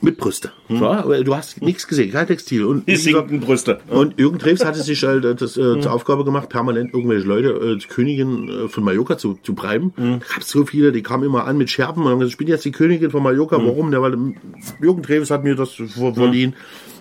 [0.00, 0.52] mit Brüste.
[0.68, 2.64] Ja, aber du hast nichts gesehen, kein Textil.
[2.64, 3.80] Und, Die sinkenden Brüste.
[3.88, 7.48] und Jürgen Treves hatte sich halt äh, das äh, zur Aufgabe gemacht, permanent irgendwelche Leute
[7.50, 9.92] äh, Königin äh, von Mallorca zu, zu bleiben.
[9.96, 12.48] Da gab so viele, die kamen immer an mit Scherben und haben gesagt, ich bin
[12.48, 13.56] jetzt die Königin von Mallorca.
[13.58, 13.92] Warum?
[13.92, 14.16] Ja, weil
[14.80, 16.54] Jürgen Treves hat mir das ver- verliehen.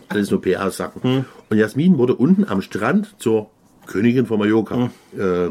[0.10, 1.26] Alles nur PR-Sacken.
[1.50, 3.50] Und Jasmin wurde unten am Strand zur
[3.86, 4.90] Königin von Mallorca.
[5.18, 5.50] Äh,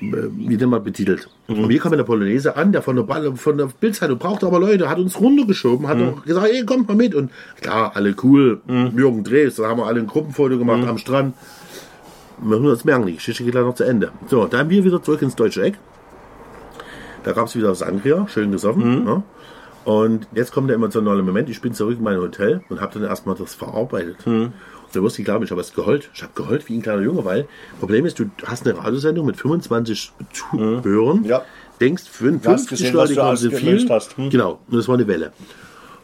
[0.00, 1.28] wie denn mal betitelt.
[1.46, 4.58] Und wir kamen in der Polonaise an, der von der, von der Bildzeitung brauchte aber
[4.58, 7.14] Leute, hat uns runtergeschoben, hat auch gesagt, ey, kommt mal mit.
[7.14, 7.30] Und
[7.60, 11.34] klar, alle cool, Jürgen Drews, da haben wir alle ein Gruppenfoto gemacht am Strand.
[12.38, 14.10] Wir müssen uns merken, die Geschichte geht leider noch zu Ende.
[14.26, 15.78] So, dann wir wieder zurück ins deutsche Eck.
[17.22, 19.04] Da gab es wieder Sangria, schön gesoffen.
[19.04, 19.22] Ne?
[19.84, 21.48] Und jetzt kommt der emotionale Moment.
[21.50, 24.16] Ich bin zurück in mein Hotel und habe dann erstmal das verarbeitet.
[24.94, 26.10] Du wirst nicht glauben, ich habe es geheult.
[26.14, 27.46] Ich habe geheult wie ein kleiner Junge, weil
[27.80, 31.24] Problem ist, du hast eine Radiosendung mit 25 Zuhörern.
[31.24, 31.42] Ja.
[31.80, 33.88] Denkst, fünf- Du hast 50 gesehen, was Leute du kommen, sind viel.
[33.90, 34.16] hast.
[34.16, 34.30] Hm.
[34.30, 35.32] Genau, und das war eine Welle.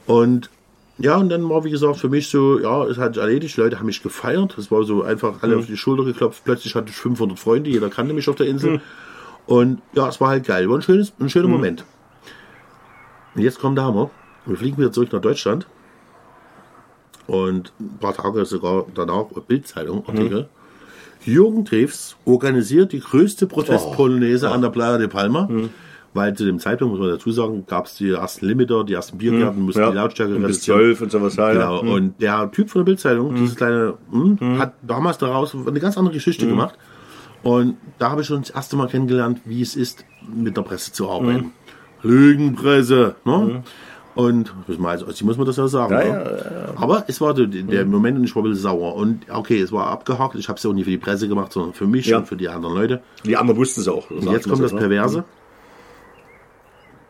[0.07, 0.51] Und
[0.99, 3.57] ja, und dann war, wie gesagt, für mich so, ja, es hat sich erledigt.
[3.57, 4.59] Die Leute haben mich gefeiert.
[4.59, 5.61] Es war so einfach alle Hm.
[5.61, 6.43] auf die Schulter geklopft.
[6.45, 7.71] Plötzlich hatte ich 500 Freunde.
[7.71, 8.73] Jeder kannte mich auf der Insel.
[8.75, 8.81] Hm.
[9.47, 10.69] Und ja, es war halt geil.
[10.69, 11.85] War ein, schönes, ein schöner Moment.
[13.35, 14.11] Und jetzt kommt der Hammer.
[14.47, 15.67] Wir fliegen wieder zurück nach Deutschland.
[17.31, 20.49] Und ein paar Tage sogar danach, Bildzeitung, Artikel.
[21.25, 25.49] Jürgen Treves organisiert die größte Protestpolonaise an der Playa de Palma.
[26.13, 29.17] Weil zu dem Zeitpunkt, muss man dazu sagen, gab es die ersten Limiter, die ersten
[29.19, 30.79] Biergärten, mussten die Lautstärke bis reduzieren.
[30.81, 31.37] zwölf und sowas.
[31.37, 31.85] Ja, Genau.
[31.85, 31.93] ja.
[31.93, 36.15] Und der Typ von der Bildzeitung, dieses kleine, hm, hat damals daraus eine ganz andere
[36.15, 36.77] Geschichte gemacht.
[37.45, 40.05] Und da habe ich schon das erste Mal kennengelernt, wie es ist,
[40.35, 41.53] mit der Presse zu arbeiten.
[42.03, 43.15] Lügenpresse.
[43.25, 43.63] Ne?
[44.17, 45.93] Und man, also, muss man das ja sagen.
[45.95, 46.75] Ja, ne?
[46.77, 48.95] Aber es war der, der Moment und ich war ein bisschen sauer.
[48.97, 50.35] Und okay, es war abgehakt.
[50.35, 52.19] Ich habe es ja auch nicht für die Presse gemacht, sondern für mich Ja.
[52.19, 53.03] und für die anderen Leute.
[53.25, 54.11] Die anderen wussten es auch.
[54.11, 55.25] Und jetzt kommt das Perverse.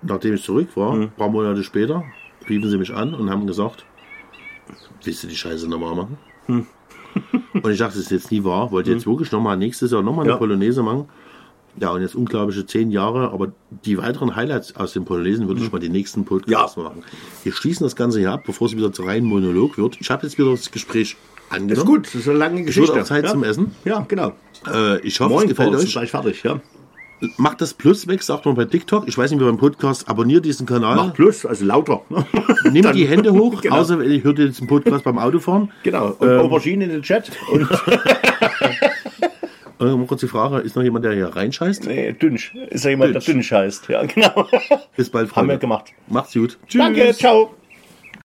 [0.03, 1.03] Nachdem ich zurück war, Mhm.
[1.03, 2.05] ein paar Monate später,
[2.49, 3.85] riefen sie mich an und haben gesagt,
[5.05, 6.19] willst du die Scheiße nochmal machen?
[6.47, 6.67] Hm.
[7.55, 8.71] Und ich dachte, das ist jetzt nie wahr.
[8.71, 10.39] Wollte jetzt wirklich nochmal nächstes Jahr nochmal eine Ja.
[10.39, 11.09] Polonaise machen.
[11.79, 13.53] Ja, und jetzt unglaubliche zehn Jahre, aber
[13.85, 17.03] die weiteren Highlights aus den Polonesen würde ich mal die nächsten Podcasts machen.
[17.45, 19.97] Wir schließen das Ganze hier ab, bevor es wieder zu reinen Monolog wird.
[20.01, 21.17] Ich habe jetzt wieder das Gespräch
[21.49, 21.69] angenommen.
[21.71, 23.01] Das ist gut, das ist eine lange Es Geschichte.
[23.01, 23.31] auch Zeit ja.
[23.31, 23.75] zum Essen.
[23.85, 24.33] Ja, genau.
[24.73, 25.93] Äh, ich hoffe, es Morgen gefällt ist euch.
[25.93, 26.61] gleich fertig, ja.
[27.37, 29.07] Macht das Plus weg, sagt man bei TikTok.
[29.07, 30.09] Ich weiß nicht, wie beim Podcast.
[30.09, 30.97] Abonniert diesen Kanal.
[30.97, 32.01] Mach plus, also lauter.
[32.73, 33.77] Nehmt die Hände hoch, Genau.
[33.77, 35.71] außer ihr hört jetzt den Podcast beim Autofahren.
[35.83, 36.17] Genau.
[36.19, 37.31] Und Aubergine in den Chat.
[37.53, 37.69] Und
[39.81, 41.87] Äh, kurz die Frage, ist noch jemand, der hier reinscheißt?
[41.87, 42.55] nee, Dünsch.
[42.55, 43.89] Ist ja jemand, der Dünsch heißt.
[43.89, 44.47] Ja, genau.
[44.97, 45.55] Bis bald, Haben Freunde.
[45.55, 45.93] wir gemacht.
[46.09, 46.59] Macht's gut.
[46.67, 46.81] Tschüss.
[46.83, 47.55] Danke, ciao.